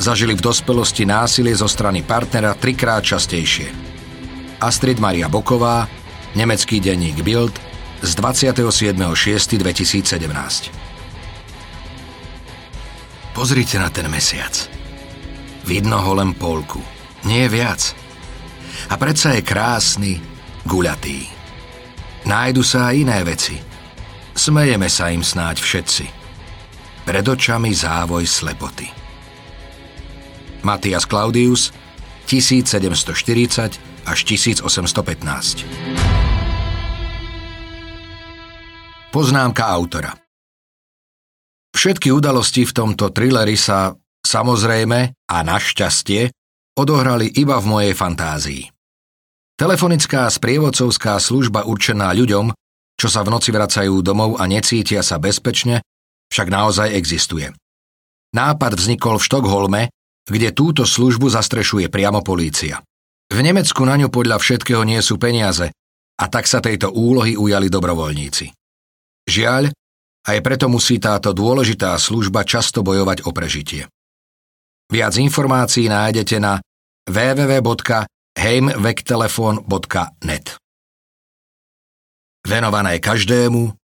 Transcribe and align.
zažili 0.00 0.32
v 0.32 0.40
dospelosti 0.40 1.04
násilie 1.04 1.52
zo 1.52 1.68
strany 1.68 2.00
partnera 2.00 2.56
trikrát 2.56 3.04
častejšie. 3.04 3.68
Astrid 4.64 4.96
Maria 4.96 5.28
Boková, 5.28 5.84
nemecký 6.32 6.80
denník 6.80 7.20
Bild 7.20 7.52
z 8.00 8.16
27.6.2017 8.16 10.72
Pozrite 13.36 13.76
na 13.76 13.92
ten 13.92 14.08
mesiac. 14.08 14.56
Vidno 15.68 16.00
ho 16.00 16.16
len 16.16 16.32
polku, 16.32 16.80
nie 17.28 17.44
viac. 17.48 17.92
A 18.88 18.96
predsa 18.96 19.36
je 19.36 19.44
krásny, 19.44 20.16
guľatý. 20.64 21.28
Nájdu 22.24 22.64
sa 22.64 22.88
aj 22.88 22.94
iné 22.96 23.20
veci. 23.20 23.69
Smejeme 24.40 24.88
sa 24.88 25.12
im 25.12 25.20
snáď 25.20 25.60
všetci. 25.60 26.08
Pred 27.04 27.28
očami 27.28 27.76
závoj 27.76 28.24
slepoty. 28.24 28.88
Matias 30.64 31.04
Claudius 31.04 31.76
1740 32.24 33.76
až 34.08 34.18
1815 34.24 34.64
Poznámka 39.12 39.68
autora 39.68 40.16
Všetky 41.76 42.08
udalosti 42.08 42.64
v 42.64 42.72
tomto 42.72 43.12
thrilleri 43.12 43.60
sa, 43.60 43.92
samozrejme 44.24 45.20
a 45.28 45.36
našťastie, 45.44 46.32
odohrali 46.80 47.28
iba 47.36 47.60
v 47.60 47.66
mojej 47.68 47.92
fantázii. 47.92 48.72
Telefonická 49.60 50.32
sprievodcovská 50.32 51.20
služba 51.20 51.68
určená 51.68 52.08
ľuďom, 52.16 52.56
čo 53.00 53.08
sa 53.08 53.24
v 53.24 53.32
noci 53.32 53.48
vracajú 53.48 54.04
domov 54.04 54.36
a 54.36 54.44
necítia 54.44 55.00
sa 55.00 55.16
bezpečne, 55.16 55.80
však 56.28 56.52
naozaj 56.52 56.92
existuje. 56.92 57.48
Nápad 58.36 58.76
vznikol 58.76 59.16
v 59.16 59.24
Štokholme, 59.24 59.88
kde 60.28 60.52
túto 60.52 60.84
službu 60.84 61.32
zastrešuje 61.32 61.88
priamo 61.88 62.20
polícia. 62.20 62.84
V 63.32 63.40
Nemecku 63.40 63.80
na 63.88 63.96
ňu 63.96 64.12
podľa 64.12 64.36
všetkého 64.36 64.84
nie 64.84 65.00
sú 65.00 65.16
peniaze 65.16 65.72
a 66.20 66.24
tak 66.28 66.44
sa 66.44 66.60
tejto 66.60 66.92
úlohy 66.92 67.40
ujali 67.40 67.72
dobrovoľníci. 67.72 68.52
Žiaľ, 69.24 69.72
aj 70.28 70.38
preto 70.44 70.68
musí 70.68 71.00
táto 71.00 71.32
dôležitá 71.32 71.96
služba 71.96 72.44
často 72.44 72.84
bojovať 72.84 73.24
o 73.24 73.32
prežitie. 73.32 73.88
Viac 74.92 75.16
informácií 75.16 75.88
nájdete 75.88 76.36
na 76.36 76.60
www 77.08 77.64
heimvektelefon.net 78.36 80.59
Venované 82.50 82.98
každému, 82.98 83.78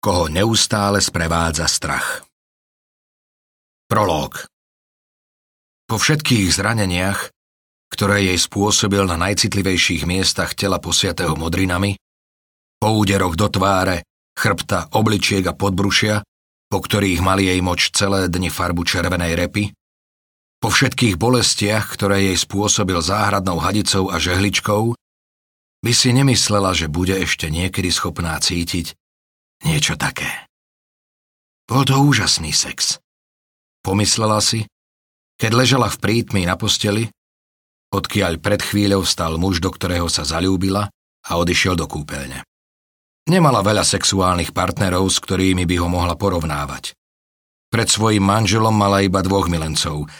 koho 0.00 0.32
neustále 0.32 1.04
sprevádza 1.04 1.68
strach. 1.68 2.24
Prológ 3.84 4.48
Po 5.84 6.00
všetkých 6.00 6.48
zraneniach, 6.48 7.28
ktoré 7.92 8.24
jej 8.32 8.40
spôsobil 8.40 9.04
na 9.04 9.20
najcitlivejších 9.20 10.08
miestach 10.08 10.56
tela 10.56 10.80
posiatého 10.80 11.36
modrinami, 11.36 12.00
po 12.80 12.96
úderoch 12.96 13.36
do 13.36 13.52
tváre, 13.52 14.08
chrbta, 14.32 14.88
obličiek 14.96 15.44
a 15.44 15.52
podbrušia, 15.52 16.24
po 16.72 16.80
ktorých 16.80 17.20
mali 17.20 17.52
jej 17.52 17.60
moč 17.60 17.92
celé 17.92 18.32
dni 18.32 18.48
farbu 18.48 18.80
červenej 18.88 19.36
repy, 19.36 19.76
po 20.56 20.72
všetkých 20.72 21.20
bolestiach, 21.20 21.92
ktoré 21.92 22.32
jej 22.32 22.38
spôsobil 22.40 22.96
záhradnou 22.96 23.60
hadicou 23.60 24.08
a 24.08 24.16
žehličkou, 24.16 24.96
by 25.86 25.92
si 25.94 26.10
nemyslela, 26.10 26.74
že 26.74 26.90
bude 26.90 27.14
ešte 27.14 27.46
niekedy 27.46 27.94
schopná 27.94 28.34
cítiť 28.42 28.98
niečo 29.62 29.94
také. 29.94 30.50
Bol 31.70 31.86
to 31.86 31.94
úžasný 32.02 32.50
sex. 32.50 32.98
Pomyslela 33.86 34.42
si, 34.42 34.66
keď 35.38 35.50
ležela 35.54 35.86
v 35.86 36.02
prítmi 36.02 36.42
na 36.42 36.58
posteli, 36.58 37.06
odkiaľ 37.94 38.42
pred 38.42 38.58
chvíľou 38.66 39.06
stal 39.06 39.38
muž, 39.38 39.62
do 39.62 39.70
ktorého 39.70 40.10
sa 40.10 40.26
zalúbila 40.26 40.90
a 41.22 41.30
odišiel 41.38 41.78
do 41.78 41.86
kúpeľne. 41.86 42.42
Nemala 43.30 43.62
veľa 43.62 43.86
sexuálnych 43.86 44.50
partnerov, 44.50 45.06
s 45.06 45.22
ktorými 45.22 45.62
by 45.70 45.76
ho 45.78 45.86
mohla 45.86 46.18
porovnávať. 46.18 46.98
Pred 47.70 47.88
svojim 47.90 48.26
manželom 48.26 48.74
mala 48.74 49.06
iba 49.06 49.22
dvoch 49.22 49.46
milencov– 49.46 50.02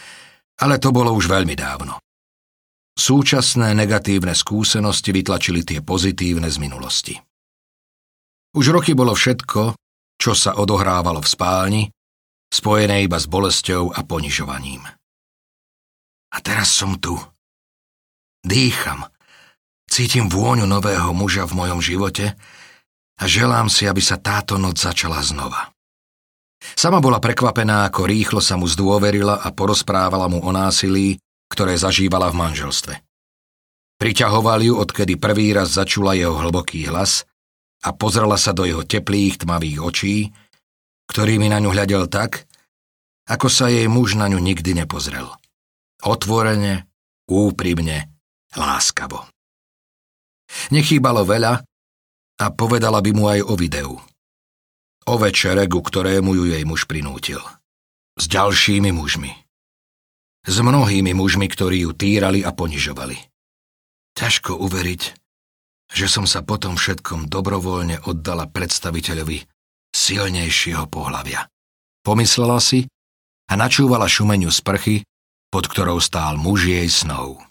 ale 0.57 0.81
to 0.81 0.89
bolo 0.89 1.13
už 1.13 1.29
veľmi 1.29 1.53
dávno. 1.53 2.01
Súčasné 2.97 3.77
negatívne 3.77 4.33
skúsenosti 4.33 5.13
vytlačili 5.13 5.61
tie 5.61 5.85
pozitívne 5.85 6.49
z 6.49 6.57
minulosti. 6.57 7.13
Už 8.57 8.73
roky 8.73 8.97
bolo 8.97 9.13
všetko, 9.13 9.77
čo 10.17 10.33
sa 10.33 10.57
odohrávalo 10.57 11.21
v 11.21 11.29
spálni, 11.29 11.83
spojené 12.49 13.05
iba 13.05 13.21
s 13.21 13.29
bolesťou 13.29 13.93
a 13.93 14.01
ponižovaním. 14.01 14.81
A 16.33 16.37
teraz 16.41 16.73
som 16.73 16.97
tu. 16.97 17.13
Dýcham. 18.41 19.05
Cítim 19.87 20.25
vôňu 20.25 20.65
nového 20.65 21.13
muža 21.13 21.45
v 21.45 21.53
mojom 21.53 21.79
živote 21.79 22.33
a 23.21 23.23
želám 23.29 23.69
si, 23.69 23.85
aby 23.85 24.01
sa 24.01 24.17
táto 24.17 24.57
noc 24.57 24.81
začala 24.81 25.21
znova. 25.21 25.69
Sama 26.73 26.97
bola 26.97 27.21
prekvapená, 27.21 27.87
ako 27.87 28.09
rýchlo 28.09 28.41
sa 28.41 28.57
mu 28.57 28.65
zdôverila 28.65 29.45
a 29.45 29.47
porozprávala 29.53 30.25
mu 30.27 30.41
o 30.41 30.49
násilí, 30.49 31.21
ktoré 31.47 31.79
zažívala 31.79 32.29
v 32.31 32.39
manželstve. 32.39 32.93
Priťahoval 33.97 34.61
ju, 34.61 34.73
odkedy 34.77 35.17
prvý 35.17 35.57
raz 35.57 35.73
začula 35.73 36.13
jeho 36.13 36.37
hlboký 36.37 36.85
hlas 36.85 37.25
a 37.81 37.93
pozrela 37.93 38.37
sa 38.37 38.53
do 38.53 38.65
jeho 38.65 38.85
teplých, 38.85 39.41
tmavých 39.41 39.79
očí, 39.81 40.15
ktorými 41.09 41.49
na 41.49 41.57
ňu 41.57 41.73
hľadel 41.73 42.05
tak, 42.05 42.45
ako 43.25 43.47
sa 43.49 43.73
jej 43.73 43.89
muž 43.89 44.13
na 44.13 44.29
ňu 44.29 44.37
nikdy 44.37 44.77
nepozrel. 44.77 45.33
Otvorene, 46.05 46.85
úprimne, 47.25 48.13
láskavo. 48.53 49.25
Nechýbalo 50.69 51.25
veľa 51.25 51.65
a 52.37 52.45
povedala 52.53 53.01
by 53.01 53.11
mu 53.17 53.25
aj 53.27 53.41
o 53.43 53.53
videu– 53.57 53.97
O 55.07 55.15
večere, 55.15 55.71
ku 55.71 55.79
ktorému 55.79 56.35
ju 56.35 56.51
jej 56.51 56.67
muž 56.67 56.83
prinútil. 56.83 57.39
S 58.19 58.27
ďalšími 58.27 58.91
mužmi. 58.91 59.46
S 60.47 60.55
mnohými 60.63 61.11
mužmi, 61.11 61.51
ktorí 61.51 61.83
ju 61.83 61.91
týrali 61.91 62.41
a 62.41 62.55
ponižovali. 62.55 63.19
Ťažko 64.15 64.57
uveriť, 64.57 65.01
že 65.91 66.07
som 66.07 66.23
sa 66.23 66.41
potom 66.41 66.79
všetkom 66.79 67.27
dobrovoľne 67.27 68.07
oddala 68.07 68.47
predstaviteľovi 68.47 69.43
silnejšieho 69.91 70.87
pohľavia. 70.87 71.45
Pomyslela 72.01 72.63
si 72.63 72.87
a 73.51 73.53
načúvala 73.59 74.07
šumeniu 74.07 74.49
sprchy, 74.49 75.03
pod 75.51 75.67
ktorou 75.67 75.99
stál 75.99 76.39
muž 76.39 76.71
jej 76.71 76.87
snov. 76.87 77.43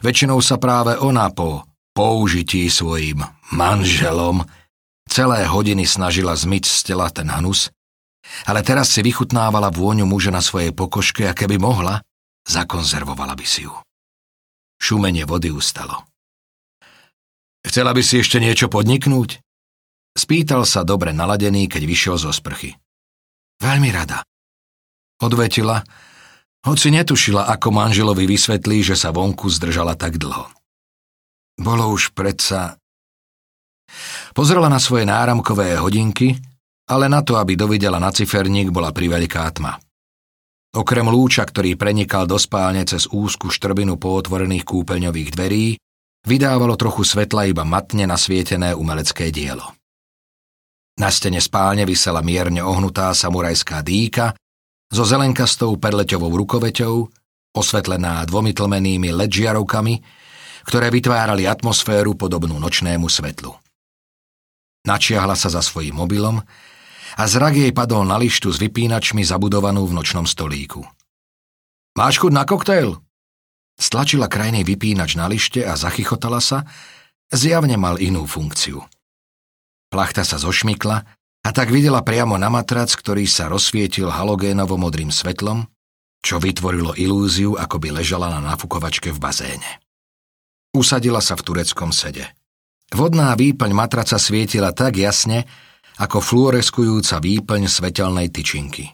Väčšinou 0.00 0.40
sa 0.40 0.56
práve 0.56 0.96
ona 0.96 1.28
po 1.30 1.68
použití 1.92 2.66
svojim 2.72 3.20
manželom 3.52 4.42
Celé 5.04 5.44
hodiny 5.44 5.84
snažila 5.84 6.32
zmyť 6.34 6.64
z 6.64 6.78
tela 6.90 7.12
ten 7.12 7.28
hnus, 7.28 7.68
ale 8.44 8.66
teraz 8.66 8.90
si 8.90 9.00
vychutnávala 9.00 9.70
vôňu 9.70 10.04
muža 10.04 10.34
na 10.34 10.42
svojej 10.42 10.74
pokoške 10.74 11.24
a 11.30 11.36
keby 11.36 11.56
mohla, 11.62 12.02
zakonzervovala 12.44 13.38
by 13.38 13.46
si 13.46 13.64
ju. 13.66 13.74
Šumenie 14.82 15.24
vody 15.24 15.54
ustalo. 15.54 16.04
Chcela 17.64 17.96
by 17.96 18.02
si 18.04 18.20
ešte 18.20 18.42
niečo 18.42 18.68
podniknúť? 18.68 19.40
Spýtal 20.14 20.62
sa 20.68 20.84
dobre 20.84 21.10
naladený, 21.10 21.66
keď 21.66 21.82
vyšiel 21.88 22.16
zo 22.20 22.30
sprchy. 22.30 22.76
Veľmi 23.58 23.90
rada. 23.90 24.22
Odvetila 25.22 25.80
Hoci 26.64 26.88
netušila, 26.88 27.44
ako 27.52 27.76
manželovi 27.76 28.24
vysvetlí, 28.24 28.80
že 28.80 28.96
sa 28.96 29.12
vonku 29.12 29.52
zdržala 29.52 30.00
tak 30.00 30.16
dlho. 30.16 30.48
Bolo 31.60 31.92
už 31.92 32.16
predsa... 32.16 32.80
Pozrela 34.32 34.72
na 34.72 34.80
svoje 34.80 35.04
náramkové 35.04 35.76
hodinky, 35.76 36.40
ale 36.84 37.08
na 37.08 37.24
to, 37.24 37.40
aby 37.40 37.56
dovidela 37.56 37.96
na 37.96 38.12
ciferník, 38.12 38.68
bola 38.68 38.92
priveľká 38.92 39.48
tma. 39.56 39.80
Okrem 40.74 41.06
lúča, 41.06 41.46
ktorý 41.46 41.78
prenikal 41.78 42.26
do 42.26 42.34
spálne 42.34 42.82
cez 42.82 43.06
úzku 43.06 43.48
štrbinu 43.48 43.94
pootvorených 43.94 44.66
kúpeľňových 44.66 45.30
dverí, 45.30 45.66
vydávalo 46.26 46.74
trochu 46.74 47.06
svetla 47.06 47.46
iba 47.46 47.62
matne 47.62 48.10
nasvietené 48.10 48.74
umelecké 48.74 49.30
dielo. 49.30 49.70
Na 50.98 51.10
stene 51.10 51.38
spálne 51.38 51.86
vysela 51.86 52.22
mierne 52.22 52.62
ohnutá 52.62 53.10
samurajská 53.14 53.82
dýka 53.82 54.34
so 54.90 55.02
zelenkastou 55.06 55.74
perleťovou 55.78 56.30
rukoveťou, 56.42 56.94
osvetlená 57.54 58.22
dvomi 58.26 58.50
tlmenými 58.54 59.14
LED 59.14 59.42
žiarovkami, 59.42 59.94
ktoré 60.66 60.90
vytvárali 60.90 61.46
atmosféru 61.46 62.18
podobnú 62.18 62.58
nočnému 62.58 63.06
svetlu. 63.06 63.54
Načiahla 64.84 65.38
sa 65.38 65.48
za 65.50 65.62
svojím 65.62 66.02
mobilom 66.02 66.42
a 67.14 67.22
zrak 67.24 67.54
jej 67.54 67.70
padol 67.70 68.02
na 68.06 68.18
lištu 68.18 68.50
s 68.50 68.58
vypínačmi 68.58 69.22
zabudovanú 69.22 69.86
v 69.86 69.96
nočnom 69.96 70.26
stolíku. 70.26 70.82
Máš 71.94 72.18
chuť 72.18 72.32
na 72.34 72.42
koktail? 72.42 72.98
Stlačila 73.78 74.26
krajný 74.26 74.66
vypínač 74.66 75.14
na 75.14 75.30
lište 75.30 75.62
a 75.62 75.78
zachychotala 75.78 76.42
sa, 76.42 76.66
zjavne 77.30 77.78
mal 77.78 77.98
inú 78.02 78.26
funkciu. 78.26 78.82
Plachta 79.90 80.26
sa 80.26 80.42
zošmykla 80.42 80.96
a 81.44 81.48
tak 81.54 81.70
videla 81.70 82.02
priamo 82.02 82.34
na 82.34 82.50
matrac, 82.50 82.90
ktorý 82.90 83.30
sa 83.30 83.46
rozsvietil 83.46 84.10
halogénovo-modrým 84.10 85.14
svetlom, 85.14 85.70
čo 86.24 86.42
vytvorilo 86.42 86.98
ilúziu, 86.98 87.54
ako 87.54 87.76
by 87.78 87.88
ležala 88.00 88.32
na 88.32 88.40
nafukovačke 88.42 89.14
v 89.14 89.22
bazéne. 89.22 89.70
Usadila 90.74 91.22
sa 91.22 91.38
v 91.38 91.46
tureckom 91.46 91.94
sede. 91.94 92.26
Vodná 92.90 93.30
výplň 93.38 93.70
matraca 93.70 94.18
svietila 94.18 94.74
tak 94.74 94.98
jasne, 94.98 95.46
ako 95.98 96.18
fluoreskujúca 96.18 97.22
výplň 97.22 97.70
svetelnej 97.70 98.30
tyčinky. 98.34 98.90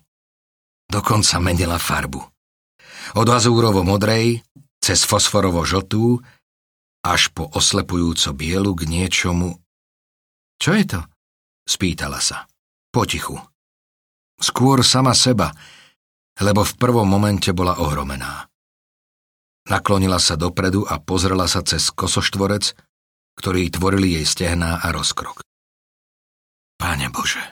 Dokonca 0.90 1.38
menila 1.40 1.78
farbu. 1.78 2.20
Od 3.16 3.26
azúrovo-modrej, 3.26 4.44
cez 4.82 5.06
fosforovo-žltú, 5.06 6.20
až 7.00 7.32
po 7.32 7.48
oslepujúco 7.56 8.36
bielu 8.36 8.72
k 8.76 8.82
niečomu. 8.84 9.56
Čo 10.60 10.70
je 10.76 10.84
to? 10.84 11.00
Spýtala 11.64 12.20
sa. 12.20 12.44
Potichu. 12.92 13.38
Skôr 14.36 14.84
sama 14.84 15.16
seba, 15.16 15.52
lebo 16.40 16.64
v 16.64 16.76
prvom 16.76 17.06
momente 17.08 17.52
bola 17.56 17.80
ohromená. 17.80 18.48
Naklonila 19.68 20.18
sa 20.18 20.34
dopredu 20.34 20.82
a 20.88 20.98
pozrela 20.98 21.46
sa 21.46 21.62
cez 21.62 21.92
kosoštvorec, 21.92 22.74
ktorý 23.38 23.70
tvorili 23.70 24.18
jej 24.20 24.26
stehná 24.26 24.82
a 24.82 24.90
rozkrok. 24.90 25.44
Páne 26.80 27.12
Bože. 27.12 27.44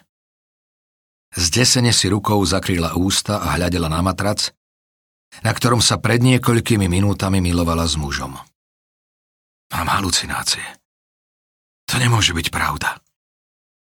Zdesene 1.36 1.92
si 1.92 2.08
rukou 2.08 2.40
zakryla 2.48 2.96
ústa 2.96 3.44
a 3.44 3.60
hľadela 3.60 3.92
na 3.92 4.00
matrac, 4.00 4.56
na 5.44 5.52
ktorom 5.52 5.84
sa 5.84 6.00
pred 6.00 6.24
niekoľkými 6.24 6.88
minútami 6.88 7.44
milovala 7.44 7.84
s 7.84 8.00
mužom. 8.00 8.40
Mám 9.68 9.88
halucinácie. 9.92 10.64
To 11.92 12.00
nemôže 12.00 12.32
byť 12.32 12.48
pravda. 12.48 12.96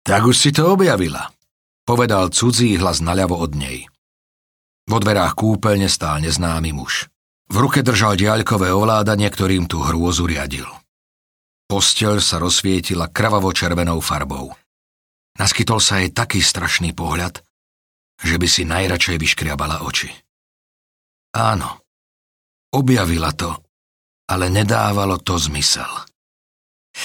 Tak 0.03 0.27
už 0.27 0.35
si 0.35 0.51
to 0.51 0.75
objavila, 0.75 1.31
povedal 1.87 2.27
cudzí 2.35 2.75
hlas 2.75 2.99
naľavo 2.99 3.39
od 3.39 3.55
nej. 3.55 3.87
Vo 4.91 4.99
dverách 4.99 5.39
kúpeľne 5.39 5.87
stál 5.87 6.19
neznámy 6.19 6.75
muž. 6.75 7.07
V 7.47 7.55
ruke 7.63 7.79
držal 7.79 8.19
diaľkové 8.19 8.75
ovládanie, 8.75 9.31
ktorým 9.31 9.71
tú 9.71 9.81
hrôzu 9.87 10.27
riadil. 10.27 10.67
Posteľ 11.71 12.19
sa 12.19 12.43
rozsvietila 12.43 13.07
krvavo-červenou 13.07 14.03
farbou. 14.03 14.51
Naskytol 15.37 15.79
sa 15.83 16.01
jej 16.01 16.09
taký 16.09 16.41
strašný 16.41 16.95
pohľad, 16.97 17.43
že 18.23 18.35
by 18.35 18.47
si 18.49 18.65
najradšej 18.65 19.17
vyškriabala 19.21 19.85
oči. 19.85 20.09
Áno, 21.35 21.85
objavila 22.73 23.31
to, 23.31 23.53
ale 24.27 24.49
nedávalo 24.49 25.21
to 25.21 25.37
zmysel. 25.37 25.87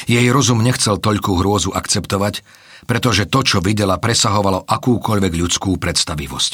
Jej 0.09 0.27
rozum 0.33 0.65
nechcel 0.65 0.99
toľkú 0.99 1.39
hrôzu 1.39 1.71
akceptovať, 1.71 2.43
pretože 2.89 3.29
to, 3.29 3.41
čo 3.45 3.59
videla, 3.61 4.01
presahovalo 4.01 4.65
akúkoľvek 4.67 5.33
ľudskú 5.33 5.77
predstavivosť. 5.79 6.53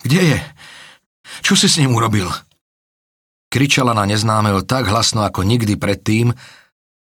Kde 0.00 0.20
je? 0.34 0.38
Čo 1.44 1.54
si 1.54 1.68
s 1.68 1.78
ním 1.78 1.94
urobil? 1.94 2.26
Kričala 3.50 3.92
na 3.92 4.08
neznámeho 4.08 4.64
tak 4.64 4.88
hlasno 4.88 5.26
ako 5.26 5.44
nikdy 5.44 5.76
predtým, 5.76 6.32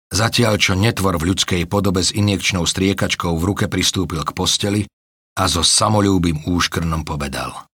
Zatiaľ, 0.08 0.56
čo 0.56 0.72
netvor 0.72 1.20
v 1.20 1.32
ľudskej 1.32 1.62
podobe 1.68 2.00
s 2.00 2.16
injekčnou 2.16 2.64
striekačkou 2.64 3.36
v 3.36 3.44
ruke 3.44 3.64
pristúpil 3.68 4.24
k 4.24 4.32
posteli 4.32 4.82
a 5.36 5.44
so 5.44 5.60
samolúbým 5.60 6.48
úškrnom 6.48 7.04
povedal. 7.04 7.68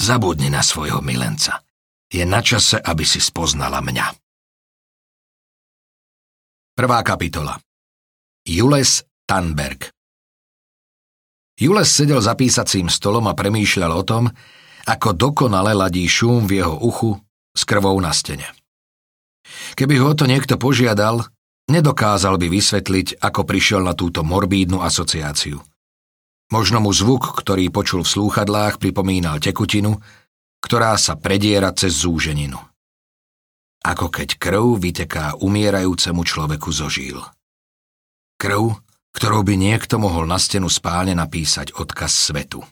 Zabudni 0.00 0.48
na 0.48 0.64
svojho 0.64 1.04
milenca. 1.04 1.60
Je 2.10 2.24
na 2.24 2.40
čase, 2.40 2.80
aby 2.80 3.04
si 3.04 3.20
spoznala 3.20 3.84
mňa. 3.84 4.06
Prvá 6.74 7.04
kapitola 7.04 7.60
Jules 8.42 9.04
Tanberg 9.28 9.92
Jules 11.60 11.92
sedel 11.92 12.24
za 12.24 12.32
písacím 12.32 12.88
stolom 12.88 13.28
a 13.28 13.36
premýšľal 13.36 13.92
o 13.92 14.02
tom, 14.02 14.32
ako 14.88 15.12
dokonale 15.12 15.76
ladí 15.76 16.08
šum 16.08 16.48
v 16.48 16.64
jeho 16.64 16.72
uchu 16.80 17.20
s 17.52 17.68
krvou 17.68 18.00
na 18.00 18.16
stene. 18.16 18.48
Keby 19.76 20.00
ho 20.00 20.16
to 20.16 20.24
niekto 20.24 20.56
požiadal, 20.56 21.28
Nedokázal 21.70 22.34
by 22.34 22.50
vysvetliť, 22.50 23.22
ako 23.22 23.46
prišiel 23.46 23.86
na 23.86 23.94
túto 23.94 24.26
morbídnu 24.26 24.82
asociáciu. 24.82 25.62
Možno 26.50 26.82
mu 26.82 26.90
zvuk, 26.90 27.38
ktorý 27.38 27.70
počul 27.70 28.02
v 28.02 28.10
slúchadlách, 28.10 28.82
pripomínal 28.82 29.38
tekutinu, 29.38 30.02
ktorá 30.58 30.98
sa 30.98 31.14
prediera 31.14 31.70
cez 31.70 32.02
zúženinu. 32.02 32.58
Ako 33.86 34.10
keď 34.10 34.34
krv 34.34 34.82
vyteká 34.82 35.38
umierajúcemu 35.38 36.20
človeku 36.26 36.74
zo 36.74 36.90
žíl. 36.90 37.22
Krv, 38.34 38.74
ktorou 39.14 39.46
by 39.46 39.54
niekto 39.54 40.02
mohol 40.02 40.26
na 40.26 40.42
stenu 40.42 40.66
spálne 40.66 41.14
napísať 41.14 41.70
odkaz 41.78 42.34
svetu. 42.34 42.66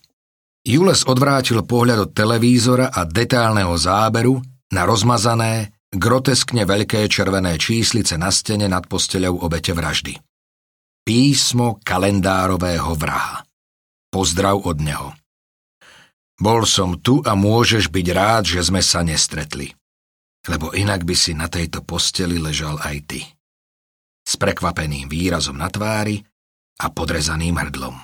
Jules 0.67 1.07
odvrátil 1.07 1.63
pohľad 1.63 1.99
od 2.03 2.11
televízora 2.11 2.91
a 2.91 3.07
detálneho 3.07 3.79
záberu 3.79 4.43
na 4.75 4.83
rozmazané, 4.83 5.78
groteskne 5.95 6.69
veľké 6.69 7.09
červené 7.09 7.57
číslice 7.57 8.21
na 8.21 8.29
stene 8.29 8.69
nad 8.69 8.85
posteľou 8.85 9.45
obete 9.45 9.73
vraždy. 9.73 10.21
Písmo 11.05 11.81
kalendárového 11.81 12.93
vraha. 12.93 13.45
Pozdrav 14.13 14.61
od 14.65 14.77
neho. 14.81 15.09
Bol 16.39 16.69
som 16.69 17.01
tu 17.01 17.25
a 17.25 17.35
môžeš 17.35 17.91
byť 17.91 18.07
rád, 18.13 18.45
že 18.47 18.61
sme 18.63 18.85
sa 18.85 19.01
nestretli. 19.03 19.73
Lebo 20.47 20.71
inak 20.71 21.03
by 21.03 21.17
si 21.17 21.35
na 21.35 21.51
tejto 21.51 21.83
posteli 21.83 22.39
ležal 22.39 22.79
aj 22.79 22.97
ty. 23.09 23.21
S 24.23 24.37
prekvapeným 24.39 25.09
výrazom 25.09 25.57
na 25.57 25.67
tvári 25.73 26.21
a 26.79 26.87
podrezaným 26.93 27.59
hrdlom. 27.59 27.97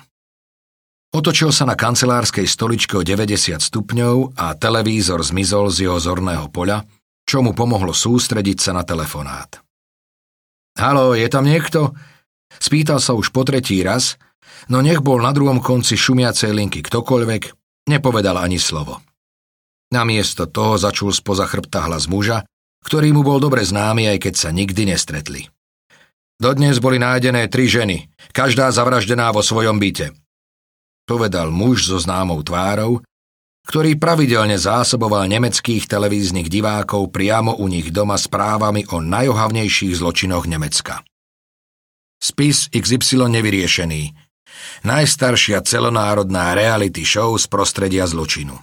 Otočil 1.15 1.55
sa 1.55 1.63
na 1.63 1.79
kancelárskej 1.79 2.43
stoličke 2.43 2.99
o 2.99 3.05
90 3.07 3.55
stupňov 3.61 4.35
a 4.35 4.51
televízor 4.59 5.23
zmizol 5.23 5.71
z 5.71 5.87
jeho 5.87 5.95
zorného 5.95 6.51
poľa, 6.51 6.83
čo 7.25 7.41
mu 7.41 7.57
pomohlo 7.57 7.91
sústrediť 7.91 8.57
sa 8.61 8.71
na 8.77 8.85
telefonát. 8.85 9.59
Halo, 10.77 11.17
je 11.17 11.27
tam 11.27 11.49
niekto? 11.49 11.97
Spýtal 12.61 13.01
sa 13.01 13.17
už 13.17 13.33
po 13.33 13.43
tretí 13.43 13.81
raz, 13.81 14.15
no 14.69 14.79
nech 14.79 15.01
bol 15.01 15.19
na 15.19 15.33
druhom 15.33 15.59
konci 15.59 15.97
šumiacej 15.97 16.53
linky 16.53 16.85
ktokoľvek, 16.85 17.43
nepovedal 17.89 18.37
ani 18.39 18.61
slovo. 18.61 19.01
Namiesto 19.93 20.49
toho 20.49 20.77
začul 20.77 21.13
spoza 21.13 21.45
chrbta 21.45 21.85
hlas 21.87 22.09
muža, 22.09 22.45
ktorý 22.85 23.15
mu 23.15 23.25
bol 23.25 23.41
dobre 23.41 23.65
známy, 23.65 24.11
aj 24.13 24.29
keď 24.29 24.33
sa 24.37 24.49
nikdy 24.53 24.93
nestretli. 24.93 25.49
Dodnes 26.35 26.83
boli 26.83 26.99
nájdené 26.99 27.47
tri 27.47 27.65
ženy, 27.71 28.11
každá 28.35 28.67
zavraždená 28.69 29.31
vo 29.31 29.39
svojom 29.39 29.79
byte. 29.79 30.11
Povedal 31.07 31.53
muž 31.53 31.87
so 31.87 31.97
známou 32.01 32.43
tvárou, 32.43 32.99
ktorý 33.65 33.97
pravidelne 33.97 34.55
zásoboval 34.61 35.25
nemeckých 35.25 35.89
televíznych 35.89 36.47
divákov 36.47 37.09
priamo 37.09 37.57
u 37.57 37.65
nich 37.65 37.89
doma 37.89 38.15
správami 38.15 38.85
o 38.93 39.01
najohavnejších 39.01 39.97
zločinoch 39.97 40.45
Nemecka. 40.45 41.01
Spis 42.21 42.69
XY 42.69 43.29
nevyriešený. 43.33 44.13
Najstaršia 44.85 45.65
celonárodná 45.65 46.53
reality 46.53 47.03
show 47.03 47.33
z 47.35 47.45
prostredia 47.49 48.05
zločinu. 48.05 48.55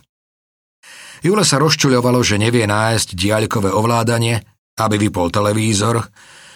Jule 1.22 1.46
sa 1.46 1.62
rozčuľovalo, 1.62 2.18
že 2.26 2.40
nevie 2.40 2.66
nájsť 2.66 3.14
diaľkové 3.14 3.70
ovládanie, 3.70 4.42
aby 4.78 4.96
vypol 4.98 5.30
televízor, 5.30 6.02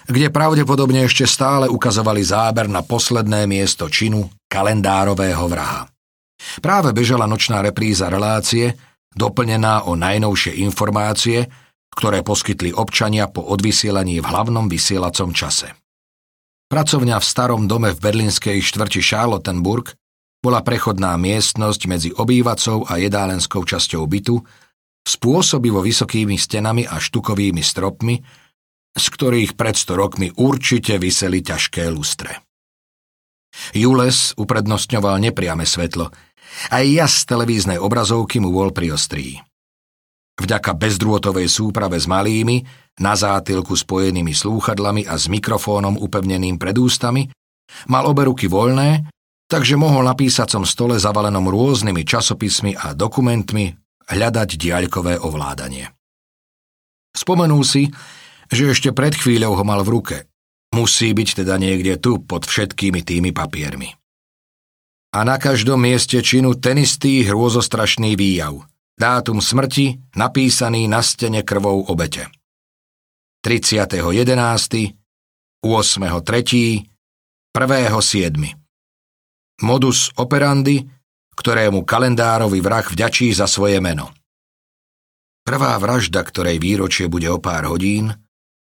kde 0.07 0.31
pravdepodobne 0.31 1.07
ešte 1.07 1.26
stále 1.26 1.71
ukazovali 1.71 2.23
záber 2.23 2.67
na 2.67 2.83
posledné 2.83 3.47
miesto 3.47 3.87
činu 3.91 4.26
kalendárového 4.50 5.47
vraha. 5.47 5.96
Práve 6.62 6.95
bežala 6.95 7.26
nočná 7.26 7.61
repríza 7.61 8.11
relácie, 8.11 8.76
doplnená 9.17 9.88
o 9.88 9.99
najnovšie 9.99 10.61
informácie, 10.62 11.49
ktoré 11.97 12.21
poskytli 12.21 12.76
občania 12.76 13.26
po 13.26 13.41
odvysielaní 13.41 14.21
v 14.21 14.26
hlavnom 14.29 14.69
vysielacom 14.69 15.33
čase. 15.33 15.73
Pracovňa 16.67 17.17
v 17.23 17.26
starom 17.26 17.65
dome 17.71 17.95
v 17.95 18.03
berlínskej 18.03 18.59
štvrti 18.61 19.00
Charlottenburg 19.00 19.97
bola 20.43 20.61
prechodná 20.61 21.17
miestnosť 21.17 21.81
medzi 21.88 22.11
obývacou 22.12 22.85
a 22.85 23.00
jedálenskou 23.00 23.65
časťou 23.65 24.05
bytu, 24.05 24.37
spôsobivo 25.07 25.79
vysokými 25.81 26.35
stenami 26.35 26.83
a 26.85 26.99
štukovými 26.99 27.62
stropmi, 27.62 28.17
z 28.97 29.07
ktorých 29.07 29.55
pred 29.55 29.79
100 29.79 29.95
rokmi 29.95 30.29
určite 30.35 30.99
vyseli 30.99 31.41
ťažké 31.47 31.87
lustre. 31.95 32.43
Jules 33.73 34.35
uprednostňoval 34.37 35.23
nepriame 35.23 35.65
svetlo, 35.65 36.11
aj 36.71 36.85
jas 36.87 37.15
televíznej 37.29 37.79
obrazovky 37.81 38.41
mu 38.41 38.53
bol 38.53 38.73
priostrý. 38.73 39.41
Vďaka 40.37 40.76
bezdrôtovej 40.76 41.49
súprave 41.49 41.97
s 41.97 42.05
malými, 42.05 42.61
na 43.00 43.17
zátilku 43.17 43.73
spojenými 43.73 44.37
slúchadlami 44.37 45.09
a 45.09 45.17
s 45.17 45.33
mikrofónom 45.33 45.97
upevneným 45.97 46.61
pred 46.61 46.76
ústami, 46.76 47.29
mal 47.88 48.05
obe 48.05 48.29
ruky 48.29 48.49
voľné, 48.49 49.09
takže 49.49 49.81
mohol 49.81 50.05
na 50.05 50.12
písacom 50.12 50.69
stole 50.69 50.97
zavalenom 51.00 51.49
rôznymi 51.49 52.05
časopismi 52.05 52.76
a 52.76 52.93
dokumentmi 52.93 53.73
hľadať 54.12 54.49
diaľkové 54.61 55.19
ovládanie. 55.21 55.88
Spomenul 57.17 57.65
si, 57.65 57.88
že 58.53 58.76
ešte 58.76 58.93
pred 58.93 59.17
chvíľou 59.17 59.57
ho 59.57 59.65
mal 59.65 59.81
v 59.81 59.93
ruke. 59.97 60.17
Musí 60.76 61.17
byť 61.17 61.43
teda 61.43 61.57
niekde 61.57 61.97
tu 61.97 62.21
pod 62.21 62.45
všetkými 62.45 63.00
tými 63.00 63.33
papiermi. 63.33 63.97
A 65.17 65.25
na 65.25 65.41
každom 65.41 65.81
mieste 65.81 66.21
činu 66.21 66.53
ten 66.61 66.77
istý 66.77 67.25
hrôzostrašný 67.25 68.13
výjav– 68.21 68.61
Dátum 68.97 69.45
smrti 69.45 70.17
napísaný 70.17 70.89
na 70.89 71.05
stene 71.05 71.45
krvou 71.45 71.85
obete. 71.85 72.33
30.11., 73.45 74.97
8.3., 75.61 76.89
1.7. 77.53 78.57
Modus 79.61 80.13
operandi, 80.17 80.81
ktorému 81.37 81.85
kalendárový 81.85 82.65
vrah 82.65 82.85
vďačí 82.89 83.37
za 83.37 83.45
svoje 83.45 83.85
meno. 83.85 84.17
Prvá 85.45 85.77
vražda, 85.77 86.25
ktorej 86.25 86.57
výročie 86.57 87.13
bude 87.13 87.29
o 87.29 87.37
pár 87.37 87.69
hodín, 87.69 88.17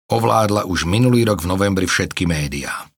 ovládla 0.09 0.65
už 0.65 0.89
minulý 0.89 1.29
rok 1.29 1.45
v 1.45 1.53
novembri 1.53 1.85
všetky 1.85 2.25
médiá. 2.25 2.89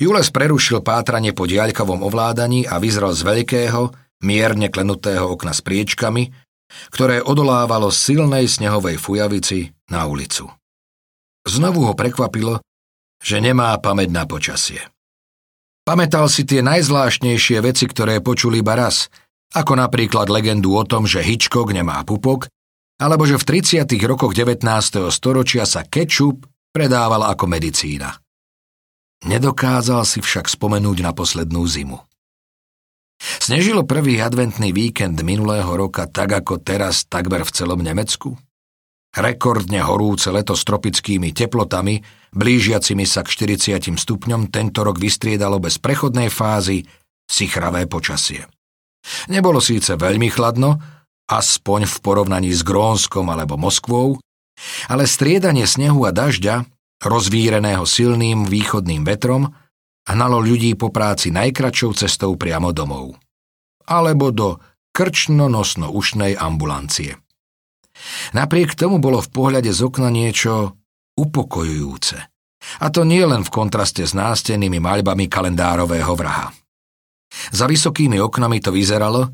Jules 0.00 0.32
prerušil 0.32 0.80
pátranie 0.80 1.36
po 1.36 1.44
diaľkovom 1.44 2.00
ovládaní 2.00 2.64
a 2.64 2.80
vyzrel 2.80 3.12
z 3.12 3.20
veľkého, 3.20 3.92
mierne 4.24 4.72
klenutého 4.72 5.28
okna 5.28 5.52
s 5.52 5.60
priečkami, 5.60 6.32
ktoré 6.88 7.20
odolávalo 7.20 7.92
silnej 7.92 8.48
snehovej 8.48 8.96
fujavici 8.96 9.76
na 9.92 10.08
ulicu. 10.08 10.48
Znovu 11.44 11.84
ho 11.84 11.92
prekvapilo, 11.92 12.64
že 13.20 13.44
nemá 13.44 13.76
pamäť 13.76 14.08
na 14.08 14.24
počasie. 14.24 14.80
Pamätal 15.84 16.32
si 16.32 16.48
tie 16.48 16.64
najzvláštnejšie 16.64 17.60
veci, 17.60 17.84
ktoré 17.84 18.24
počuli 18.24 18.64
iba 18.64 18.80
raz, 18.80 19.12
ako 19.52 19.76
napríklad 19.76 20.32
legendu 20.32 20.80
o 20.80 20.84
tom, 20.88 21.04
že 21.04 21.20
Hitchcock 21.20 21.76
nemá 21.76 22.00
pupok, 22.08 22.48
alebo 22.96 23.28
že 23.28 23.36
v 23.36 23.60
30. 23.60 23.84
rokoch 24.08 24.32
19. 24.32 24.64
storočia 25.12 25.68
sa 25.68 25.84
kečup 25.84 26.48
predával 26.72 27.28
ako 27.28 27.44
medicína. 27.50 28.16
Nedokázal 29.24 30.08
si 30.08 30.24
však 30.24 30.48
spomenúť 30.48 31.04
na 31.04 31.12
poslednú 31.12 31.64
zimu. 31.68 32.00
Snežilo 33.20 33.84
prvý 33.84 34.16
adventný 34.16 34.72
víkend 34.72 35.20
minulého 35.20 35.68
roka 35.76 36.08
tak 36.08 36.32
ako 36.40 36.56
teraz 36.56 37.04
takmer 37.04 37.44
v 37.44 37.52
celom 37.52 37.80
Nemecku? 37.84 38.40
Rekordne 39.10 39.84
horúce 39.84 40.30
leto 40.32 40.56
s 40.56 40.64
tropickými 40.64 41.34
teplotami, 41.34 42.00
blížiacimi 42.32 43.04
sa 43.04 43.20
k 43.26 43.58
40 43.58 43.98
stupňom, 43.98 44.48
tento 44.48 44.86
rok 44.86 44.96
vystriedalo 44.96 45.60
bez 45.60 45.82
prechodnej 45.82 46.30
fázy 46.30 46.86
sichravé 47.26 47.90
počasie. 47.90 48.46
Nebolo 49.28 49.58
síce 49.58 49.98
veľmi 49.98 50.30
chladno, 50.30 50.78
aspoň 51.26 51.90
v 51.90 51.96
porovnaní 52.00 52.54
s 52.54 52.62
Grónskom 52.62 53.28
alebo 53.28 53.58
Moskvou, 53.58 54.16
ale 54.86 55.04
striedanie 55.10 55.66
snehu 55.66 56.06
a 56.06 56.14
dažďa, 56.14 56.64
rozvíreného 57.00 57.84
silným 57.88 58.44
východným 58.44 59.02
vetrom, 59.04 59.48
hnalo 60.08 60.40
ľudí 60.40 60.76
po 60.76 60.92
práci 60.92 61.32
najkračšou 61.32 61.90
cestou 61.96 62.36
priamo 62.36 62.70
domov. 62.76 63.16
Alebo 63.88 64.30
do 64.30 64.60
krčno-nosno-ušnej 64.92 66.36
ambulancie. 66.36 67.16
Napriek 68.32 68.74
tomu 68.78 68.98
bolo 68.98 69.20
v 69.20 69.28
pohľade 69.28 69.70
z 69.70 69.80
okna 69.84 70.08
niečo 70.08 70.76
upokojujúce. 71.18 72.16
A 72.84 72.86
to 72.92 73.08
nie 73.08 73.24
len 73.24 73.40
v 73.40 73.50
kontraste 73.52 74.04
s 74.04 74.12
nástenými 74.12 74.78
maľbami 74.78 75.26
kalendárového 75.26 76.12
vraha. 76.12 76.52
Za 77.54 77.64
vysokými 77.70 78.20
oknami 78.20 78.58
to 78.60 78.74
vyzeralo, 78.74 79.30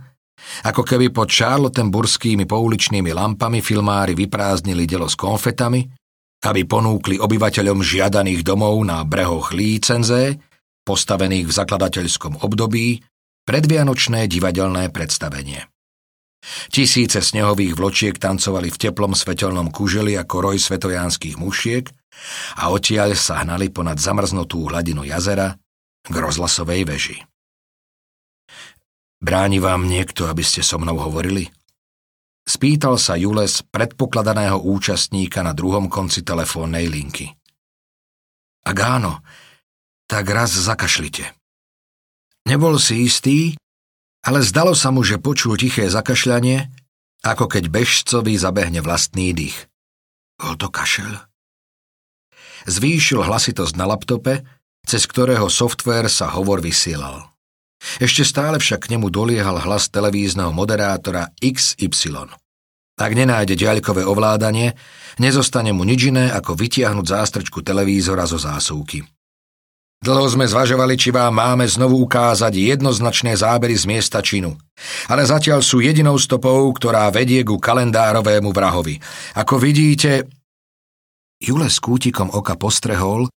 ako 0.62 0.82
keby 0.84 1.10
pod 1.10 1.32
charlottenburskými 1.32 2.44
pouličnými 2.44 3.10
lampami 3.10 3.64
filmári 3.64 4.12
vyprázdnili 4.14 4.84
delo 4.84 5.08
s 5.08 5.16
konfetami, 5.16 5.95
aby 6.44 6.62
ponúkli 6.68 7.16
obyvateľom 7.16 7.80
žiadaných 7.80 8.44
domov 8.44 8.82
na 8.84 9.06
brehoch 9.06 9.56
Lícenze 9.56 10.36
postavených 10.86 11.50
v 11.50 11.52
zakladateľskom 11.52 12.46
období, 12.46 13.02
predvianočné 13.42 14.30
divadelné 14.30 14.94
predstavenie. 14.94 15.66
Tisíce 16.70 17.18
snehových 17.18 17.74
vločiek 17.74 18.14
tancovali 18.14 18.70
v 18.70 18.78
teplom 18.78 19.18
svetelnom 19.18 19.74
kuželi 19.74 20.14
ako 20.14 20.54
roj 20.54 20.56
svetojánskych 20.62 21.34
mušiek 21.42 21.90
a 22.62 22.70
odtiaľ 22.70 23.18
sa 23.18 23.42
hnali 23.42 23.74
ponad 23.74 23.98
zamrznutú 23.98 24.70
hladinu 24.70 25.02
jazera 25.02 25.58
k 26.06 26.14
rozhlasovej 26.14 26.86
veži. 26.86 27.18
Bráni 29.18 29.58
vám 29.58 29.90
niekto, 29.90 30.30
aby 30.30 30.46
ste 30.46 30.62
so 30.62 30.78
mnou 30.78 31.02
hovorili? 31.02 31.50
Spýtal 32.46 32.94
sa 32.94 33.18
Jules 33.18 33.66
predpokladaného 33.74 34.62
účastníka 34.62 35.42
na 35.42 35.50
druhom 35.50 35.90
konci 35.90 36.22
telefónnej 36.22 36.86
linky. 36.86 37.34
Ak 38.62 38.78
áno, 38.78 39.18
tak 40.06 40.30
raz 40.30 40.54
zakašlite. 40.54 41.34
Nebol 42.46 42.78
si 42.78 43.02
istý, 43.02 43.58
ale 44.22 44.46
zdalo 44.46 44.78
sa 44.78 44.94
mu, 44.94 45.02
že 45.02 45.18
počul 45.18 45.58
tiché 45.58 45.90
zakašľanie, 45.90 46.70
ako 47.26 47.50
keď 47.50 47.66
bežcovi 47.66 48.38
zabehne 48.38 48.78
vlastný 48.78 49.34
dých. 49.34 49.66
Bol 50.38 50.54
to 50.54 50.70
kašel? 50.70 51.26
Zvýšil 52.70 53.26
hlasitosť 53.26 53.74
na 53.74 53.90
laptope, 53.90 54.46
cez 54.86 55.02
ktorého 55.10 55.50
software 55.50 56.06
sa 56.06 56.30
hovor 56.30 56.62
vysielal. 56.62 57.35
Ešte 58.02 58.22
stále 58.26 58.56
však 58.60 58.86
k 58.86 58.96
nemu 58.96 59.08
doliehal 59.08 59.62
hlas 59.62 59.88
televízneho 59.88 60.50
moderátora 60.50 61.30
XY. 61.38 62.32
Ak 62.96 63.12
nenájde 63.12 63.60
diaľkové 63.60 64.08
ovládanie, 64.08 64.72
nezostane 65.20 65.70
mu 65.76 65.84
nič 65.84 66.08
iné, 66.08 66.32
ako 66.32 66.56
vytiahnuť 66.56 67.06
zástrčku 67.06 67.60
televízora 67.60 68.24
zo 68.24 68.40
zásuvky. 68.40 69.04
Dlho 69.96 70.28
sme 70.28 70.44
zvažovali, 70.44 70.94
či 71.00 71.08
vám 71.08 71.32
máme 71.32 71.64
znovu 71.64 72.04
ukázať 72.04 72.52
jednoznačné 72.52 73.32
zábery 73.36 73.72
z 73.72 73.84
miesta 73.88 74.20
činu. 74.20 74.52
Ale 75.08 75.24
zatiaľ 75.24 75.64
sú 75.64 75.80
jedinou 75.80 76.20
stopou, 76.20 76.68
ktorá 76.72 77.08
vedie 77.08 77.40
ku 77.44 77.56
kalendárovému 77.56 78.52
vrahovi. 78.52 79.00
Ako 79.36 79.56
vidíte... 79.56 80.28
Jule 81.36 81.68
s 81.68 81.84
kútikom 81.84 82.32
oka 82.32 82.56
postrehol, 82.56 83.28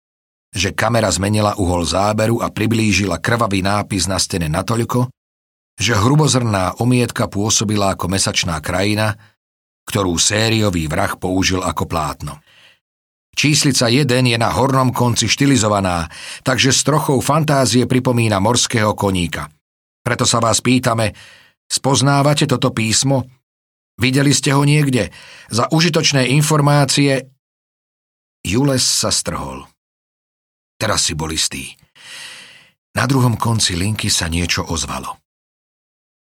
že 0.50 0.74
kamera 0.74 1.10
zmenila 1.10 1.54
uhol 1.56 1.86
záberu 1.86 2.42
a 2.42 2.50
priblížila 2.50 3.22
krvavý 3.22 3.62
nápis 3.62 4.10
na 4.10 4.18
stene 4.18 4.50
natoľko, 4.50 5.06
že 5.78 5.96
hrubozrná 5.96 6.82
omietka 6.82 7.30
pôsobila 7.30 7.94
ako 7.94 8.10
mesačná 8.10 8.58
krajina, 8.60 9.16
ktorú 9.88 10.18
sériový 10.18 10.90
vrah 10.90 11.14
použil 11.16 11.64
ako 11.64 11.88
plátno. 11.88 12.42
Číslica 13.30 13.88
1 13.88 14.10
je 14.26 14.36
na 14.36 14.50
hornom 14.52 14.90
konci 14.90 15.30
štilizovaná, 15.30 16.10
takže 16.42 16.74
s 16.74 16.82
trochou 16.82 17.22
fantázie 17.22 17.86
pripomína 17.86 18.42
morského 18.42 18.92
koníka. 18.92 19.48
Preto 20.02 20.26
sa 20.26 20.42
vás 20.42 20.58
pýtame, 20.60 21.14
spoznávate 21.70 22.44
toto 22.50 22.74
písmo? 22.74 23.30
Videli 23.96 24.34
ste 24.34 24.52
ho 24.52 24.66
niekde? 24.66 25.14
Za 25.48 25.70
užitočné 25.70 26.28
informácie... 26.34 27.30
Jules 28.40 28.80
sa 28.80 29.12
strhol. 29.12 29.69
Teraz 30.80 31.04
si 31.04 31.12
bol 31.12 31.28
istý. 31.28 31.76
Na 32.96 33.04
druhom 33.04 33.36
konci 33.36 33.76
linky 33.76 34.08
sa 34.08 34.32
niečo 34.32 34.64
ozvalo. 34.64 35.20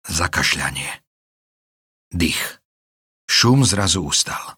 Zakašľanie. 0.08 1.04
Dých. 2.08 2.63
Šum 3.27 3.68
zrazu 3.68 4.08
ustal. 4.08 4.56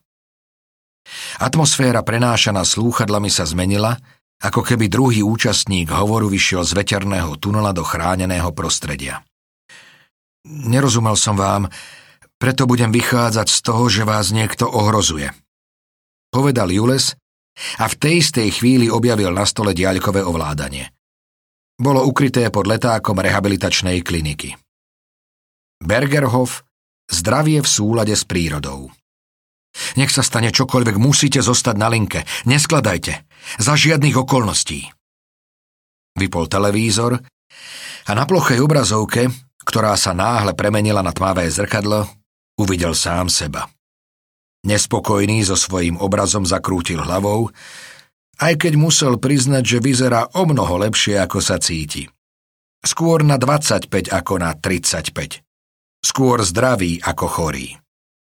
Atmosféra 1.41 2.05
prenášaná 2.05 2.61
slúchadlami 2.61 3.33
sa 3.33 3.49
zmenila, 3.49 3.97
ako 4.37 4.61
keby 4.61 4.93
druhý 4.93 5.25
účastník 5.25 5.89
hovoru 5.89 6.29
vyšiel 6.29 6.61
z 6.61 6.77
veterného 6.77 7.33
tunela 7.41 7.73
do 7.73 7.81
chráneného 7.81 8.53
prostredia. 8.53 9.25
Nerozumel 10.45 11.17
som 11.17 11.33
vám, 11.33 11.65
Preto 12.39 12.63
budem 12.63 12.95
vychádzať 12.95 13.47
z 13.51 13.59
toho, 13.59 13.91
že 13.91 14.07
vás 14.07 14.31
niekto 14.31 14.63
ohrozuje. 14.63 15.35
Povedal 16.31 16.71
Jules 16.71 17.19
a 17.79 17.85
v 17.87 17.95
tej 17.95 18.13
istej 18.23 18.49
chvíli 18.61 18.87
objavil 18.87 19.31
na 19.31 19.43
stole 19.43 19.75
diaľkové 19.75 20.23
ovládanie. 20.23 20.91
Bolo 21.79 22.03
ukryté 22.03 22.51
pod 22.51 22.67
letákom 22.67 23.15
rehabilitačnej 23.19 24.03
kliniky. 24.03 24.55
Bergerhof 25.79 26.67
Zdravie 27.09 27.65
v 27.65 27.69
súlade 27.69 28.13
s 28.13 28.21
prírodou. 28.21 28.93
Nech 29.97 30.13
sa 30.13 30.21
stane 30.21 30.53
čokoľvek, 30.53 31.01
musíte 31.01 31.41
zostať 31.41 31.75
na 31.77 31.89
linke. 31.89 32.21
Neskladajte. 32.45 33.25
Za 33.57 33.73
žiadnych 33.73 34.13
okolností. 34.13 34.85
Vypol 36.13 36.45
televízor 36.45 37.17
a 38.05 38.11
na 38.13 38.29
plochej 38.29 38.61
obrazovke, 38.61 39.29
ktorá 39.65 39.97
sa 39.97 40.13
náhle 40.13 40.53
premenila 40.53 41.01
na 41.01 41.13
tmavé 41.13 41.49
zrkadlo, 41.49 42.05
uvidel 42.61 42.93
sám 42.93 43.29
seba. 43.29 43.65
Nespokojný 44.67 45.39
so 45.47 45.55
svojím 45.55 45.95
obrazom 45.95 46.43
zakrútil 46.43 46.99
hlavou, 46.99 47.51
aj 48.39 48.53
keď 48.59 48.73
musel 48.75 49.15
priznať, 49.15 49.63
že 49.63 49.77
vyzerá 49.83 50.31
o 50.35 50.43
mnoho 50.43 50.79
lepšie, 50.83 51.19
ako 51.19 51.39
sa 51.39 51.59
cíti. 51.59 52.07
Skôr 52.79 53.27
na 53.27 53.35
25 53.35 53.91
ako 54.11 54.33
na 54.39 54.55
35. 54.55 55.43
Skôr 55.99 56.39
zdravý 56.47 57.03
ako 57.03 57.25
chorý. 57.27 57.75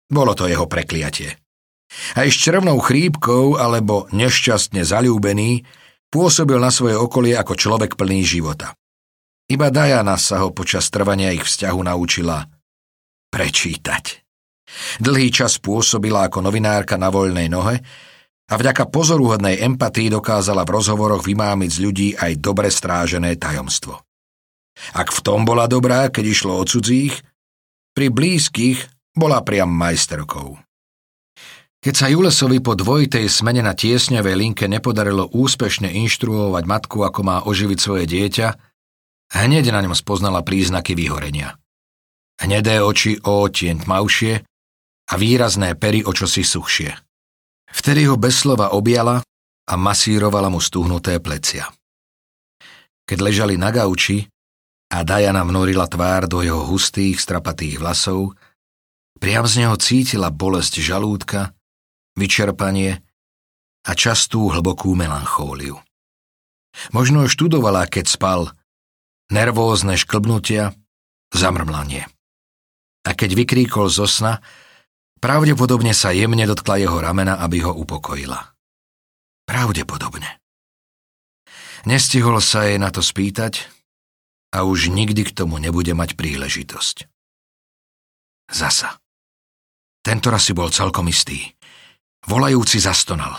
Bolo 0.09 0.37
to 0.37 0.45
jeho 0.45 0.69
prekliatie. 0.69 1.41
Aj 2.17 2.29
s 2.29 2.37
črevnou 2.37 2.81
chrípkou 2.81 3.57
alebo 3.57 4.09
nešťastne 4.13 4.85
zalúbený 4.85 5.65
pôsobil 6.13 6.61
na 6.61 6.69
svoje 6.69 6.97
okolie 6.97 7.33
ako 7.37 7.57
človek 7.57 7.97
plný 7.97 8.25
života. 8.25 8.77
Iba 9.49 9.69
Diana 9.69 10.17
sa 10.17 10.45
ho 10.45 10.53
počas 10.53 10.89
trvania 10.89 11.33
ich 11.33 11.45
vzťahu 11.45 11.81
naučila 11.85 12.49
prečítať. 13.29 14.24
Dlhý 14.99 15.29
čas 15.29 15.61
pôsobila 15.61 16.27
ako 16.27 16.45
novinárka 16.45 16.97
na 16.97 17.13
voľnej 17.13 17.49
nohe 17.53 17.77
a 18.45 18.55
vďaka 18.55 18.89
pozoruhodnej 18.89 19.61
empatii 19.61 20.13
dokázala 20.13 20.65
v 20.69 20.75
rozhovoroch 20.77 21.25
vymámiť 21.25 21.71
z 21.71 21.79
ľudí 21.81 22.09
aj 22.17 22.33
dobre 22.41 22.69
strážené 22.69 23.37
tajomstvo. 23.41 24.01
Ak 24.93 25.15
v 25.15 25.21
tom 25.23 25.47
bola 25.47 25.71
dobrá, 25.71 26.11
keď 26.11 26.25
išlo 26.35 26.53
o 26.59 26.65
cudzích, 26.67 27.15
pri 27.95 28.11
blízkych 28.11 28.91
bola 29.15 29.41
priam 29.47 29.71
majsterkou. 29.71 30.59
Keď 31.85 31.95
sa 31.95 32.09
Julesovi 32.09 32.65
po 32.65 32.73
dvojitej 32.75 33.29
smene 33.29 33.61
na 33.61 33.77
tiesňovej 33.77 34.35
linke 34.35 34.65
nepodarilo 34.65 35.29
úspešne 35.31 35.93
inštruovať 35.93 36.65
matku, 36.65 37.05
ako 37.05 37.21
má 37.23 37.37
oživiť 37.45 37.79
svoje 37.79 38.09
dieťa, 38.09 38.49
hneď 39.37 39.69
na 39.69 39.85
ňom 39.85 39.93
spoznala 39.93 40.41
príznaky 40.41 40.97
vyhorenia. 40.97 41.61
Hnedé 42.41 42.81
oči 42.81 43.21
o 43.23 43.47
tieň 43.47 43.85
tmavšie 43.85 44.43
a 45.11 45.15
výrazné 45.21 45.77
pery 45.77 46.01
o 46.05 46.13
čosi 46.13 46.45
suchšie. 46.47 46.93
Vtedy 47.75 48.07
ho 48.07 48.17
bez 48.17 48.47
slova 48.47 48.73
objala 48.73 49.21
a 49.65 49.75
masírovala 49.75 50.49
mu 50.49 50.63
stuhnuté 50.63 51.19
plecia. 51.19 51.69
Keď 53.05 53.19
ležali 53.21 53.55
na 53.61 53.69
gauči, 53.69 54.25
a 54.95 55.03
Diana 55.03 55.43
vnorila 55.43 55.91
tvár 55.91 56.31
do 56.31 56.45
jeho 56.45 56.63
hustých, 56.71 57.19
strapatých 57.19 57.83
vlasov, 57.83 58.39
priam 59.19 59.43
z 59.43 59.67
neho 59.67 59.75
cítila 59.75 60.31
bolesť 60.31 60.79
žalúdka, 60.79 61.51
vyčerpanie 62.15 63.03
a 63.85 63.91
častú 63.93 64.55
hlbokú 64.55 64.95
melanchóliu. 64.95 65.83
Možno 66.95 67.27
študovala, 67.27 67.91
keď 67.91 68.07
spal, 68.07 68.41
nervózne 69.35 69.99
šklbnutia, 69.99 70.75
zamrmlanie. 71.35 72.07
A 73.05 73.11
keď 73.13 73.35
vykríkol 73.35 73.91
zo 73.91 74.07
sna, 74.07 74.41
pravdepodobne 75.25 75.97
sa 75.97 76.13
jemne 76.13 76.45
dotkla 76.45 76.85
jeho 76.85 77.01
ramena, 77.01 77.41
aby 77.41 77.65
ho 77.65 77.73
upokojila. 77.73 78.53
Pravdepodobne. 79.49 80.29
Nestihol 81.89 82.45
sa 82.45 82.69
jej 82.69 82.77
na 82.77 82.93
to 82.93 83.01
spýtať, 83.01 83.73
a 84.55 84.63
už 84.63 84.95
nikdy 84.95 85.27
k 85.27 85.35
tomu 85.35 85.59
nebude 85.59 85.91
mať 85.99 86.15
príležitosť. 86.15 87.11
Zasa. 88.55 89.03
Tento 90.07 90.31
raz 90.31 90.47
si 90.47 90.55
bol 90.55 90.71
celkom 90.71 91.11
istý. 91.11 91.59
Volajúci 92.31 92.79
zastonal. 92.79 93.35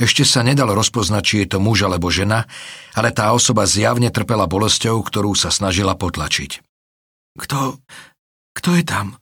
Ešte 0.00 0.24
sa 0.24 0.40
nedalo 0.42 0.74
rozpoznať, 0.74 1.22
či 1.22 1.34
je 1.44 1.54
to 1.54 1.58
muž 1.60 1.84
alebo 1.84 2.08
žena, 2.08 2.48
ale 2.96 3.12
tá 3.12 3.30
osoba 3.30 3.68
zjavne 3.68 4.08
trpela 4.08 4.48
bolesťou, 4.48 5.04
ktorú 5.04 5.36
sa 5.36 5.52
snažila 5.52 5.94
potlačiť. 5.94 6.64
Kto... 7.38 7.78
kto 8.56 8.70
je 8.74 8.82
tam? 8.82 9.20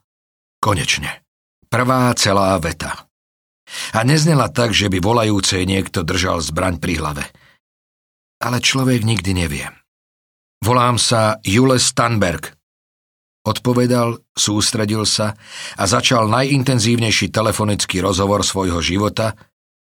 Konečne. 0.62 1.25
Prvá 1.66 2.14
celá 2.14 2.54
veta. 2.62 3.06
A 3.92 4.06
neznela 4.06 4.46
tak, 4.46 4.70
že 4.70 4.86
by 4.86 5.02
volajúcej 5.02 5.66
niekto 5.66 6.06
držal 6.06 6.38
zbraň 6.38 6.78
pri 6.78 7.02
hlave. 7.02 7.24
Ale 8.38 8.62
človek 8.62 9.02
nikdy 9.02 9.32
nevie. 9.34 9.66
Volám 10.62 10.96
sa 10.96 11.42
Jule 11.42 11.82
Stanberg. 11.82 12.54
Odpovedal, 13.46 14.18
sústredil 14.34 15.06
sa 15.06 15.38
a 15.78 15.84
začal 15.86 16.26
najintenzívnejší 16.26 17.30
telefonický 17.30 18.02
rozhovor 18.02 18.42
svojho 18.42 18.82
života, 18.82 19.38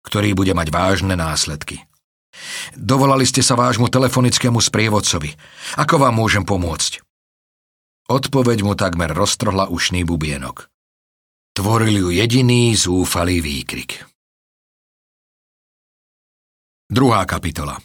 ktorý 0.05 0.37
bude 0.37 0.53
mať 0.53 0.69
vážne 0.69 1.17
následky. 1.17 1.81
Dovolali 2.77 3.25
ste 3.25 3.41
sa 3.41 3.57
vášmu 3.57 3.89
telefonickému 3.89 4.61
sprievodcovi. 4.61 5.33
Ako 5.81 5.97
vám 5.97 6.21
môžem 6.21 6.45
pomôcť? 6.45 7.01
Odpoveď 8.07 8.61
mu 8.61 8.77
takmer 8.77 9.11
roztrhla 9.11 9.67
ušný 9.73 10.05
bubienok. 10.05 10.69
Tvoril 11.57 12.05
ju 12.05 12.09
jediný 12.13 12.77
zúfalý 12.77 13.41
výkrik. 13.41 14.05
Druhá 16.85 17.25
kapitola 17.25 17.81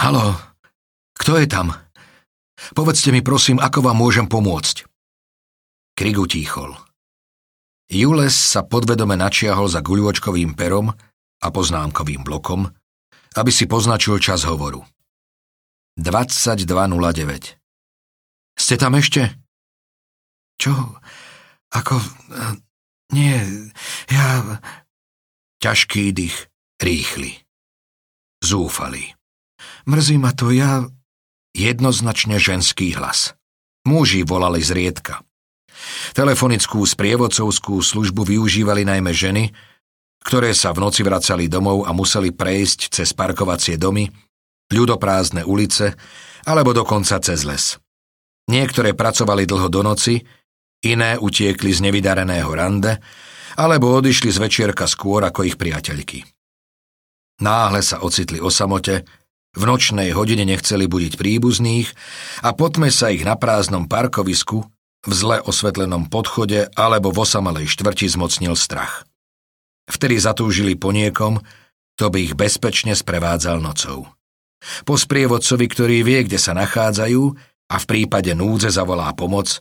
Halo, 0.00 0.40
kto 1.12 1.36
je 1.36 1.44
tam? 1.44 1.76
Povedzte 2.72 3.12
mi 3.12 3.20
prosím, 3.20 3.60
ako 3.60 3.84
vám 3.84 4.00
môžem 4.00 4.24
pomôcť. 4.32 4.88
Krik 5.92 6.16
utíchol. 6.16 6.72
Jules 7.92 8.32
sa 8.32 8.64
podvedome 8.64 9.12
načiahol 9.12 9.68
za 9.68 9.84
guľočkovým 9.84 10.56
perom 10.56 10.88
a 11.36 11.46
poznámkovým 11.52 12.24
blokom, 12.24 12.64
aby 13.36 13.52
si 13.52 13.68
poznačil 13.68 14.16
čas 14.16 14.48
hovoru. 14.48 14.80
22.09 16.00 16.64
Ste 18.56 18.74
tam 18.80 18.96
ešte? 18.96 19.36
Čo? 20.56 20.96
Ako... 21.72 21.98
Nie, 23.12 23.44
ja... 24.08 24.60
Ťažký 25.62 26.10
dých, 26.10 26.50
rýchly. 26.82 27.38
Zúfalý. 28.42 29.14
Mrzí 29.86 30.16
ma 30.18 30.34
to, 30.34 30.50
ja... 30.50 30.86
Jednoznačne 31.52 32.40
ženský 32.40 32.96
hlas. 32.96 33.36
Muži 33.84 34.24
volali 34.24 34.64
zriedka. 34.64 35.20
Telefonickú 36.16 36.80
sprievodcovskú 36.80 37.82
službu 37.84 38.24
využívali 38.24 38.88
najmä 38.88 39.12
ženy, 39.12 39.52
ktoré 40.24 40.54
sa 40.56 40.72
v 40.72 40.86
noci 40.86 41.04
vracali 41.04 41.50
domov 41.50 41.84
a 41.84 41.92
museli 41.92 42.32
prejsť 42.32 42.94
cez 42.94 43.12
parkovacie 43.12 43.76
domy, 43.76 44.08
ľudoprázdne 44.72 45.44
ulice 45.44 45.92
alebo 46.46 46.72
dokonca 46.72 47.20
cez 47.20 47.44
les. 47.44 47.76
Niektoré 48.48 48.94
pracovali 48.96 49.44
dlho 49.44 49.68
do 49.68 49.82
noci, 49.84 50.22
iné 50.82 51.18
utiekli 51.18 51.70
z 51.70 51.80
nevydareného 51.88 52.50
rande 52.50 52.98
alebo 53.56 53.94
odišli 53.96 54.30
z 54.32 54.38
večierka 54.38 54.84
skôr 54.90 55.22
ako 55.22 55.46
ich 55.46 55.56
priateľky. 55.56 56.26
Náhle 57.42 57.82
sa 57.82 58.02
ocitli 58.02 58.38
o 58.38 58.50
samote 58.50 59.06
v 59.52 59.62
nočnej 59.68 60.16
hodine 60.16 60.48
nechceli 60.48 60.88
budiť 60.88 61.20
príbuzných 61.20 61.88
a 62.46 62.56
potme 62.56 62.88
sa 62.88 63.12
ich 63.12 63.26
na 63.26 63.36
prázdnom 63.36 63.84
parkovisku, 63.84 64.64
v 65.02 65.12
zle 65.12 65.42
osvetlenom 65.42 66.06
podchode 66.06 66.70
alebo 66.78 67.10
v 67.10 67.26
osamelej 67.26 67.66
štvrti 67.74 68.06
zmocnil 68.06 68.54
strach. 68.54 69.02
Vtedy 69.90 70.14
zatúžili 70.14 70.78
po 70.78 70.94
niekom, 70.94 71.42
kto 71.98 72.06
by 72.06 72.18
ich 72.30 72.34
bezpečne 72.38 72.94
sprevádzal 72.94 73.58
nocou. 73.58 74.06
Po 74.86 74.94
sprievodcovi, 74.94 75.66
ktorý 75.66 76.06
vie, 76.06 76.22
kde 76.22 76.38
sa 76.38 76.54
nachádzajú 76.54 77.22
a 77.66 77.76
v 77.82 77.88
prípade 77.90 78.30
núdze 78.38 78.70
zavolá 78.70 79.10
pomoc, 79.10 79.58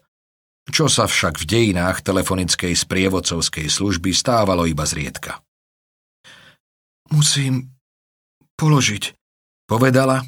čo 0.69 0.85
sa 0.85 1.09
však 1.09 1.41
v 1.41 1.45
dejinách 1.49 2.05
telefonickej 2.05 2.77
sprievodcovskej 2.77 3.65
služby 3.71 4.13
stávalo 4.13 4.69
iba 4.69 4.85
zriedka. 4.85 5.41
Musím 7.09 7.73
položiť, 8.55 9.17
Povedala 9.71 10.19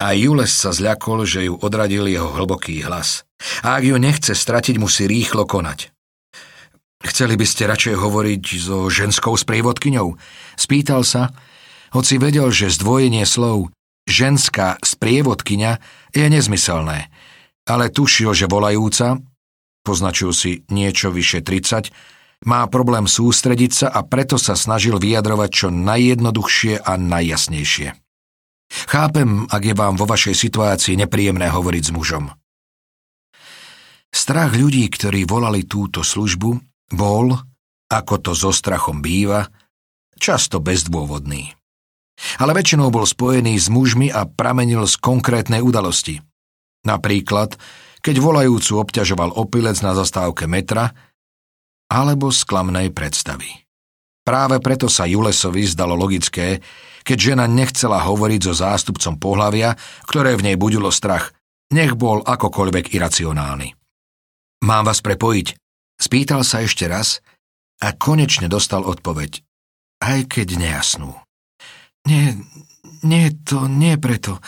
a 0.00 0.16
Jules 0.16 0.48
sa 0.48 0.72
zľakol, 0.72 1.28
že 1.28 1.44
ju 1.44 1.60
odradil 1.60 2.08
jeho 2.08 2.32
hlboký 2.32 2.80
hlas. 2.88 3.28
A 3.60 3.76
ak 3.76 3.84
ju 3.84 4.00
nechce 4.00 4.32
stratiť, 4.32 4.80
musí 4.80 5.04
rýchlo 5.04 5.44
konať. 5.44 5.92
Chceli 7.04 7.36
by 7.36 7.44
ste 7.44 7.68
radšej 7.68 8.00
hovoriť 8.00 8.44
so 8.56 8.88
ženskou 8.88 9.36
sprievodkyňou? 9.36 10.16
Spýtal 10.56 11.04
sa, 11.04 11.36
hoci 11.92 12.16
vedel, 12.16 12.48
že 12.48 12.72
zdvojenie 12.72 13.28
slov 13.28 13.68
ženská 14.08 14.80
sprievodkyňa 14.80 15.72
je 16.16 16.24
nezmyselné, 16.24 17.12
ale 17.68 17.92
tušil, 17.92 18.32
že 18.32 18.48
volajúca, 18.48 19.20
poznačil 19.84 20.32
si 20.32 20.64
niečo 20.72 21.12
vyše 21.12 21.44
30, 21.44 21.92
má 22.48 22.64
problém 22.68 23.04
sústrediť 23.04 23.72
sa 23.72 23.86
a 23.92 24.04
preto 24.04 24.40
sa 24.40 24.56
snažil 24.56 24.96
vyjadrovať 24.96 25.50
čo 25.52 25.68
najjednoduchšie 25.70 26.82
a 26.82 26.96
najjasnejšie. 26.96 27.88
Chápem, 28.88 29.46
ak 29.48 29.62
je 29.62 29.74
vám 29.76 29.94
vo 29.94 30.08
vašej 30.08 30.34
situácii 30.34 30.98
nepríjemné 30.98 31.46
hovoriť 31.52 31.82
s 31.84 31.94
mužom. 31.94 32.24
Strach 34.14 34.54
ľudí, 34.54 34.86
ktorí 34.88 35.26
volali 35.26 35.66
túto 35.66 36.06
službu, 36.06 36.50
bol, 36.94 37.34
ako 37.90 38.14
to 38.22 38.32
so 38.32 38.54
strachom 38.54 39.02
býva, 39.02 39.50
často 40.18 40.62
bezdôvodný. 40.62 41.54
Ale 42.38 42.54
väčšinou 42.54 42.94
bol 42.94 43.02
spojený 43.04 43.58
s 43.58 43.66
mužmi 43.66 44.06
a 44.14 44.22
pramenil 44.22 44.86
z 44.86 44.94
konkrétnej 45.02 45.58
udalosti. 45.58 46.22
Napríklad, 46.86 47.58
keď 48.04 48.20
volajúcu 48.20 48.84
obťažoval 48.84 49.32
opilec 49.40 49.80
na 49.80 49.96
zastávke 49.96 50.44
metra, 50.44 50.92
alebo 51.88 52.28
z 52.28 52.44
predstavy. 52.92 53.48
Práve 54.24 54.60
preto 54.60 54.92
sa 54.92 55.08
Julesovi 55.08 55.64
zdalo 55.64 55.96
logické, 55.96 56.60
keď 57.04 57.18
žena 57.32 57.44
nechcela 57.48 58.00
hovoriť 58.04 58.40
so 58.44 58.52
zástupcom 58.56 59.16
pohlavia, 59.20 59.76
ktoré 60.04 60.36
v 60.36 60.52
nej 60.52 60.56
budilo 60.56 60.88
strach, 60.92 61.32
nech 61.72 61.96
bol 61.96 62.20
akokoľvek 62.24 62.92
iracionálny. 62.92 63.72
Mám 64.64 64.84
vás 64.88 65.04
prepojiť? 65.04 65.56
Spýtal 66.00 66.44
sa 66.44 66.64
ešte 66.64 66.88
raz 66.88 67.20
a 67.80 67.92
konečne 67.92 68.48
dostal 68.48 68.84
odpoveď, 68.84 69.44
aj 70.00 70.18
keď 70.28 70.48
nejasnú. 70.56 71.12
Nie, 72.08 72.36
nie, 73.04 73.32
to 73.44 73.68
nie 73.68 73.96
preto. 74.00 74.40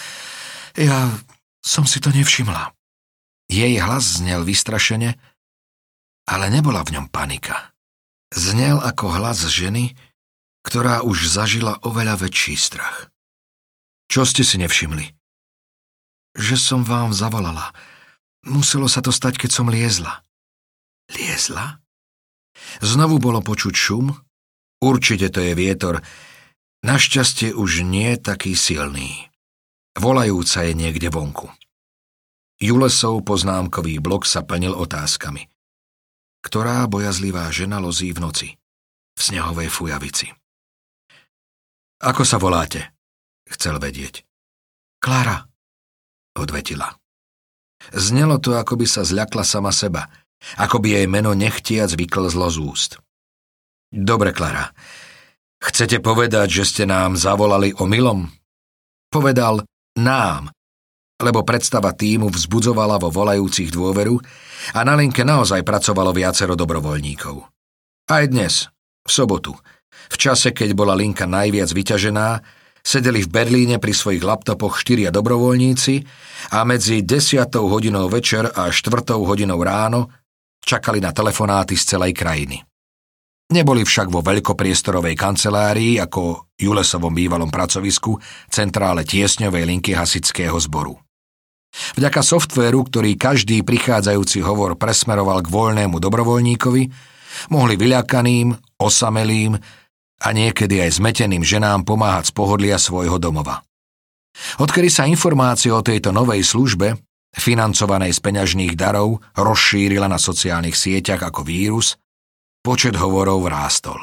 Ja 0.76 1.12
som 1.60 1.84
si 1.84 2.00
to 2.00 2.12
nevšimla. 2.12 2.75
Jej 3.46 3.78
hlas 3.78 4.18
znel 4.18 4.42
vystrašene, 4.42 5.14
ale 6.26 6.50
nebola 6.50 6.82
v 6.82 6.98
ňom 6.98 7.06
panika. 7.06 7.70
Znel 8.34 8.82
ako 8.82 9.14
hlas 9.22 9.46
ženy, 9.46 9.94
ktorá 10.66 11.06
už 11.06 11.30
zažila 11.30 11.78
oveľa 11.86 12.26
väčší 12.26 12.58
strach. 12.58 13.14
Čo 14.10 14.26
ste 14.26 14.42
si 14.42 14.58
nevšimli? 14.58 15.14
Že 16.34 16.56
som 16.58 16.80
vám 16.82 17.14
zavolala. 17.14 17.70
Muselo 18.42 18.90
sa 18.90 18.98
to 18.98 19.14
stať, 19.14 19.38
keď 19.38 19.50
som 19.54 19.70
liezla. 19.70 20.26
Liezla? 21.14 21.78
Znovu 22.82 23.22
bolo 23.22 23.38
počuť 23.42 23.74
šum. 23.74 24.10
Určite 24.82 25.30
to 25.30 25.38
je 25.42 25.54
vietor. 25.54 26.02
Našťastie 26.82 27.54
už 27.54 27.86
nie 27.86 28.18
taký 28.18 28.58
silný. 28.58 29.30
Volajúca 29.96 30.66
je 30.66 30.74
niekde 30.76 31.08
vonku. 31.08 31.48
Julesov 32.56 33.20
poznámkový 33.28 34.00
blok 34.00 34.24
sa 34.24 34.40
plnil 34.40 34.72
otázkami. 34.72 35.44
Ktorá 36.40 36.88
bojazlivá 36.88 37.52
žena 37.52 37.76
lozí 37.76 38.16
v 38.16 38.24
noci? 38.24 38.48
V 39.12 39.20
snehovej 39.20 39.68
fujavici. 39.68 40.32
Ako 42.00 42.24
sa 42.24 42.40
voláte? 42.40 42.96
Chcel 43.48 43.76
vedieť. 43.76 44.24
Klára, 45.00 45.44
odvetila. 46.36 46.96
Znelo 47.92 48.40
to, 48.40 48.56
ako 48.56 48.80
by 48.80 48.86
sa 48.88 49.04
zľakla 49.04 49.44
sama 49.44 49.68
seba, 49.68 50.08
ako 50.56 50.80
by 50.80 50.96
jej 50.96 51.06
meno 51.08 51.36
nechtiac 51.36 51.92
vyklzlo 51.92 52.48
z 52.48 52.56
úst. 52.60 52.90
Dobre, 53.92 54.32
Klara. 54.32 54.72
Chcete 55.60 56.00
povedať, 56.00 56.62
že 56.62 56.64
ste 56.64 56.84
nám 56.88 57.20
zavolali 57.20 57.76
o 57.76 57.84
milom? 57.84 58.28
Povedal 59.12 59.64
nám, 59.96 60.55
lebo 61.16 61.40
predstava 61.42 61.96
týmu 61.96 62.28
vzbudzovala 62.28 63.00
vo 63.00 63.08
volajúcich 63.08 63.72
dôveru 63.72 64.20
a 64.76 64.80
na 64.84 64.92
linke 64.96 65.24
naozaj 65.24 65.64
pracovalo 65.64 66.12
viacero 66.12 66.52
dobrovoľníkov. 66.52 67.36
Aj 68.12 68.24
dnes, 68.28 68.68
v 69.02 69.10
sobotu, 69.10 69.56
v 70.12 70.16
čase, 70.20 70.52
keď 70.52 70.76
bola 70.76 70.92
linka 70.92 71.24
najviac 71.24 71.72
vyťažená, 71.72 72.28
sedeli 72.86 73.24
v 73.24 73.32
Berlíne 73.32 73.76
pri 73.82 73.90
svojich 73.90 74.22
laptopoch 74.22 74.78
štyria 74.78 75.10
dobrovoľníci 75.10 75.94
a 76.54 76.62
medzi 76.62 77.02
10. 77.02 77.50
hodinou 77.58 78.06
večer 78.06 78.46
a 78.46 78.70
4. 78.70 79.18
hodinou 79.18 79.58
ráno 79.58 80.12
čakali 80.62 81.02
na 81.02 81.10
telefonáty 81.10 81.74
z 81.74 81.96
celej 81.96 82.14
krajiny. 82.14 82.62
Neboli 83.46 83.86
však 83.86 84.10
vo 84.10 84.26
veľkopriestorovej 84.26 85.14
kancelárii 85.14 86.02
ako 86.02 86.50
Julesovom 86.58 87.14
bývalom 87.14 87.46
pracovisku 87.46 88.18
centrále 88.50 89.06
tiesňovej 89.06 89.62
linky 89.70 89.94
hasického 89.94 90.58
zboru. 90.58 91.05
Vďaka 91.96 92.20
softvéru, 92.24 92.88
ktorý 92.88 93.16
každý 93.20 93.60
prichádzajúci 93.60 94.40
hovor 94.40 94.80
presmeroval 94.80 95.44
k 95.44 95.52
voľnému 95.52 95.96
dobrovoľníkovi, 96.00 96.82
mohli 97.52 97.74
vyľakaným, 97.76 98.80
osamelým 98.80 99.56
a 100.16 100.28
niekedy 100.32 100.80
aj 100.80 101.00
zmeteným 101.00 101.44
ženám 101.44 101.84
pomáhať 101.84 102.32
z 102.32 102.36
pohodlia 102.36 102.80
svojho 102.80 103.20
domova. 103.20 103.60
Odkedy 104.60 104.88
sa 104.88 105.08
informácia 105.08 105.72
o 105.72 105.84
tejto 105.84 106.12
novej 106.12 106.44
službe, 106.44 106.96
financovanej 107.36 108.16
z 108.16 108.20
peňažných 108.24 108.74
darov, 108.76 109.20
rozšírila 109.36 110.08
na 110.08 110.16
sociálnych 110.16 110.76
sieťach 110.76 111.20
ako 111.20 111.44
vírus, 111.44 112.00
počet 112.64 112.96
hovorov 112.96 113.44
rástol. 113.48 114.00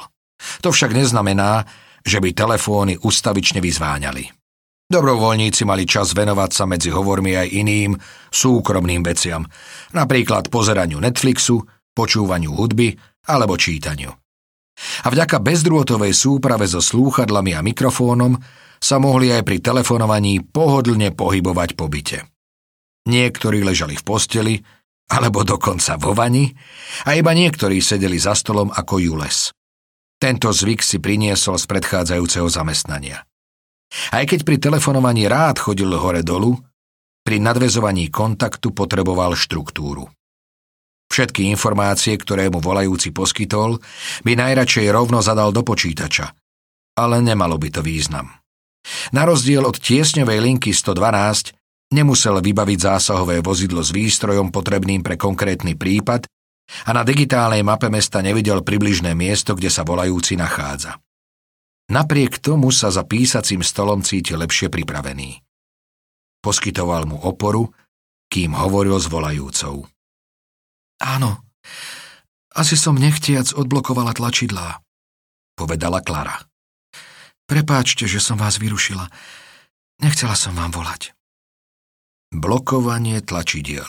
To 0.61 0.69
však 0.69 0.93
neznamená, 0.93 1.65
že 2.03 2.21
by 2.21 2.35
telefóny 2.35 2.99
ustavične 3.01 3.63
vyzváňali. 3.63 4.42
Dobrovoľníci 4.93 5.65
mali 5.65 5.89
čas 5.89 6.13
venovať 6.13 6.51
sa 6.53 6.69
medzi 6.69 6.93
hovormi 6.93 7.33
aj 7.33 7.49
iným 7.49 7.97
súkromným 8.29 9.01
veciam, 9.01 9.41
napríklad 9.89 10.53
pozeraniu 10.53 11.01
Netflixu, 11.01 11.65
počúvaniu 11.97 12.53
hudby 12.53 12.93
alebo 13.25 13.57
čítaniu. 13.57 14.13
A 15.01 15.07
vďaka 15.09 15.41
bezdrôtovej 15.41 16.13
súprave 16.13 16.69
so 16.69 16.77
slúchadlami 16.77 17.57
a 17.57 17.65
mikrofónom 17.65 18.37
sa 18.77 19.01
mohli 19.01 19.33
aj 19.33 19.41
pri 19.41 19.65
telefonovaní 19.65 20.45
pohodlne 20.45 21.09
pohybovať 21.09 21.73
po 21.73 21.89
byte. 21.89 22.29
Niektorí 23.09 23.65
ležali 23.65 23.97
v 23.97 24.05
posteli, 24.05 24.55
alebo 25.09 25.41
dokonca 25.41 25.97
vo 25.97 26.13
vani, 26.13 26.53
a 27.09 27.17
iba 27.17 27.33
niektorí 27.33 27.81
sedeli 27.81 28.21
za 28.21 28.37
stolom 28.37 28.69
ako 28.69 29.01
Jules. 29.01 29.49
Tento 30.21 30.53
zvyk 30.53 30.85
si 30.85 31.01
priniesol 31.01 31.57
z 31.57 31.65
predchádzajúceho 31.65 32.45
zamestnania. 32.45 33.25
Aj 34.09 34.25
keď 34.25 34.41
pri 34.41 34.57
telefonovaní 34.57 35.29
rád 35.29 35.61
chodil 35.61 35.89
hore-dolu, 35.89 36.57
pri 37.23 37.37
nadvezovaní 37.39 38.11
kontaktu 38.11 38.75
potreboval 38.75 39.37
štruktúru. 39.37 40.09
Všetky 41.07 41.45
informácie, 41.53 42.17
ktoré 42.17 42.49
mu 42.49 42.57
volajúci 42.57 43.13
poskytol, 43.13 43.77
by 44.25 44.33
najradšej 44.33 44.89
rovno 44.89 45.21
zadal 45.21 45.53
do 45.53 45.61
počítača. 45.61 46.33
Ale 46.97 47.21
nemalo 47.21 47.61
by 47.61 47.69
to 47.69 47.81
význam. 47.85 48.33
Na 49.15 49.23
rozdiel 49.23 49.63
od 49.63 49.77
tiesňovej 49.77 50.41
linky 50.41 50.73
112 50.73 51.55
nemusel 51.93 52.41
vybaviť 52.41 52.79
zásahové 52.81 53.39
vozidlo 53.45 53.85
s 53.85 53.93
výstrojom 53.93 54.49
potrebným 54.49 55.05
pre 55.05 55.15
konkrétny 55.15 55.77
prípad 55.77 56.25
a 56.89 56.91
na 56.91 57.05
digitálnej 57.05 57.61
mape 57.61 57.93
mesta 57.93 58.19
nevidel 58.19 58.65
približné 58.65 59.13
miesto, 59.13 59.53
kde 59.53 59.69
sa 59.69 59.85
volajúci 59.85 60.33
nachádza. 60.33 60.97
Napriek 61.91 62.39
tomu 62.39 62.71
sa 62.71 62.87
za 62.93 63.03
písacím 63.03 63.59
stolom 63.59 63.99
cítil 64.05 64.39
lepšie 64.39 64.71
pripravený. 64.71 65.43
Poskytoval 66.39 67.07
mu 67.07 67.19
oporu, 67.19 67.71
kým 68.31 68.55
hovoril 68.55 68.95
s 68.99 69.07
volajúcou. 69.07 69.87
Áno, 71.03 71.43
asi 72.55 72.75
som 72.79 72.95
nechtiac 72.95 73.51
odblokovala 73.51 74.15
tlačidlá, 74.15 74.79
povedala 75.59 75.99
Klara. 75.99 76.39
Prepáčte, 77.43 78.07
že 78.07 78.23
som 78.23 78.39
vás 78.39 78.57
vyrušila. 78.57 79.11
Nechcela 79.99 80.33
som 80.33 80.55
vám 80.55 80.71
volať. 80.71 81.11
Blokovanie 82.33 83.21
tlačidiel. 83.21 83.87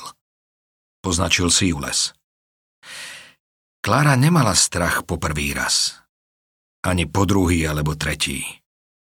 Poznačil 1.00 1.48
si 1.48 1.72
Jules. 1.72 2.12
Klara 3.80 4.16
nemala 4.16 4.52
strach 4.52 5.04
po 5.08 5.16
prvý 5.16 5.56
raz. 5.56 6.03
Ani 6.84 7.08
po 7.08 7.24
druhý 7.24 7.64
alebo 7.64 7.96
tretí. 7.96 8.44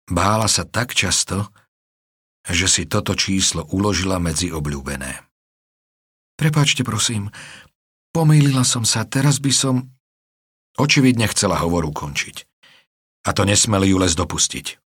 Bála 0.08 0.48
sa 0.48 0.63
tak 0.63 0.96
často, 0.96 1.52
že 2.48 2.67
si 2.72 2.84
toto 2.88 3.15
číslo 3.15 3.67
uložila 3.72 4.19
medzi 4.19 4.52
obľúbené. 4.52 5.19
Prepačte, 6.39 6.88
prosím, 6.88 7.32
Pomýlila 8.13 8.62
som 8.62 8.86
sa, 8.86 9.10
teraz 9.10 9.41
by 9.41 9.50
som... 9.50 9.76
Očividne 10.78 11.26
chcela 11.34 11.58
hovor 11.65 11.89
ukončiť. 11.89 12.46
A 13.26 13.30
to 13.34 13.41
nesmeli 13.41 13.89
ju 13.89 13.98
les 13.98 14.13
dopustiť. 14.13 14.78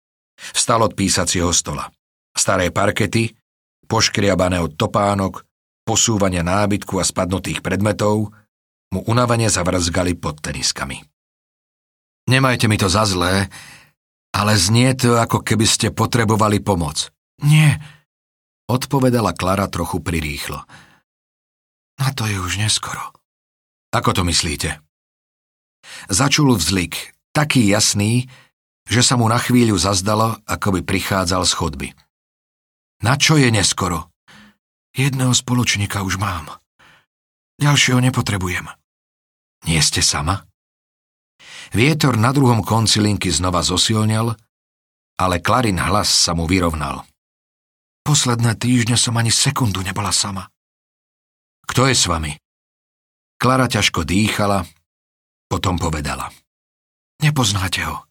Vstal 0.55 0.79
od 0.79 0.95
písacieho 0.95 1.51
stola. 1.51 1.91
Staré 2.31 2.71
parkety, 2.71 3.35
poškriabané 3.87 4.63
od 4.63 4.79
topánok, 4.79 5.43
posúvania 5.83 6.43
nábytku 6.43 6.99
a 6.99 7.03
spadnutých 7.03 7.59
predmetov 7.59 8.31
mu 8.95 8.99
unavene 9.11 9.51
zavrzgali 9.51 10.15
pod 10.15 10.39
teniskami. 10.39 11.03
Nemajte 12.27 12.67
mi 12.67 12.75
to 12.75 12.91
za 12.91 13.07
zlé, 13.07 13.47
ale 14.35 14.53
znie 14.59 14.93
to, 14.93 15.15
ako 15.15 15.41
keby 15.41 15.63
ste 15.63 15.95
potrebovali 15.95 16.59
pomoc. 16.59 17.07
Nie, 17.41 17.79
odpovedala 18.67 19.31
Klara 19.31 19.71
trochu 19.71 20.03
prirýchlo. 20.03 20.59
Na 21.97 22.13
to 22.13 22.27
je 22.27 22.37
už 22.37 22.59
neskoro. 22.59 23.15
Ako 23.95 24.11
to 24.11 24.21
myslíte? 24.27 24.83
Začul 26.11 26.51
vzlik, 26.59 27.15
taký 27.31 27.63
jasný, 27.71 28.27
že 28.87 29.01
sa 29.03 29.15
mu 29.15 29.27
na 29.27 29.39
chvíľu 29.39 29.79
zazdalo, 29.79 30.39
ako 30.43 30.79
by 30.79 30.81
prichádzal 30.83 31.43
z 31.47 31.53
chodby. 31.55 31.87
Na 33.03 33.15
čo 33.15 33.37
je 33.37 33.51
neskoro? 33.53 34.09
Jedného 34.97 35.31
spoločníka 35.35 36.01
už 36.01 36.17
mám. 36.17 36.49
Ďalšieho 37.61 38.01
nepotrebujem. 38.01 38.65
Nie 39.69 39.81
ste 39.85 40.01
sama? 40.01 40.46
Vietor 41.75 42.15
na 42.15 42.31
druhom 42.31 42.63
konci 42.63 43.03
linky 43.03 43.27
znova 43.27 43.59
zosilnil, 43.59 44.31
ale 45.17 45.35
Klarin 45.41 45.81
hlas 45.81 46.07
sa 46.07 46.31
mu 46.37 46.47
vyrovnal. 46.47 47.03
Posledné 48.05 48.55
týždne 48.55 48.95
som 48.95 49.17
ani 49.19 49.33
sekundu 49.33 49.83
nebola 49.83 50.15
sama. 50.15 50.47
Kto 51.67 51.89
je 51.91 51.95
s 51.97 52.07
vami? 52.07 52.31
Klara 53.35 53.67
ťažko 53.67 54.07
dýchala, 54.07 54.63
potom 55.51 55.75
povedala. 55.75 56.31
Nepoznáte 57.19 57.83
ho. 57.83 58.07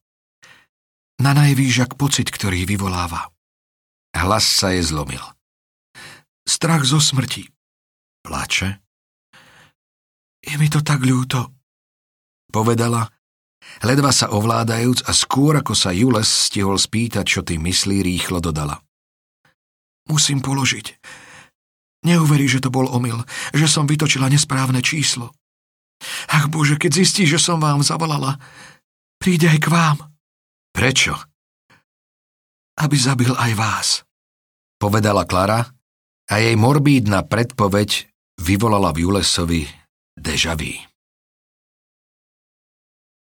Na 1.17 1.33
najvýžak 1.33 1.97
pocit, 1.97 2.29
ktorý 2.29 2.69
vyvoláva. 2.69 3.33
Hlas 4.13 4.45
sa 4.45 4.77
je 4.77 4.85
zlomil. 4.85 5.23
Strach 6.45 6.85
zo 6.85 7.01
smrti. 7.01 7.49
Plače? 8.21 8.85
Je 10.45 10.55
mi 10.61 10.69
to 10.69 10.85
tak 10.85 11.03
ľúto, 11.03 11.57
povedala, 12.53 13.16
ledva 13.85 14.11
sa 14.11 14.33
ovládajúc 14.33 15.07
a 15.07 15.13
skôr 15.13 15.61
ako 15.61 15.73
sa 15.77 15.93
Jules 15.93 16.29
stihol 16.29 16.81
spýtať, 16.81 17.25
čo 17.25 17.41
ty 17.45 17.61
myslí, 17.61 18.03
rýchlo 18.03 18.41
dodala. 18.41 18.81
Musím 20.07 20.39
položiť. 20.39 20.87
Neuverí, 22.07 22.47
že 22.47 22.63
to 22.63 22.71
bol 22.71 22.87
omyl, 22.87 23.27
že 23.51 23.67
som 23.67 23.91
vytočila 23.91 24.31
nesprávne 24.31 24.79
číslo. 24.79 25.35
Ach 26.31 26.47
Bože, 26.47 26.79
keď 26.79 27.03
zistí, 27.03 27.27
že 27.27 27.41
som 27.41 27.59
vám 27.59 27.83
zavolala, 27.83 28.39
príde 29.19 29.51
aj 29.51 29.59
k 29.59 29.69
vám. 29.73 29.99
Prečo? 30.71 31.17
Aby 32.77 32.97
zabil 33.01 33.33
aj 33.33 33.53
vás, 33.57 33.89
povedala 34.77 35.25
Klara 35.25 35.65
a 36.29 36.35
jej 36.37 36.55
morbídna 36.55 37.25
predpoveď 37.25 38.13
vyvolala 38.37 38.93
v 38.93 39.09
Julesovi 39.09 39.65
deja 40.13 40.53
vu. 40.53 40.96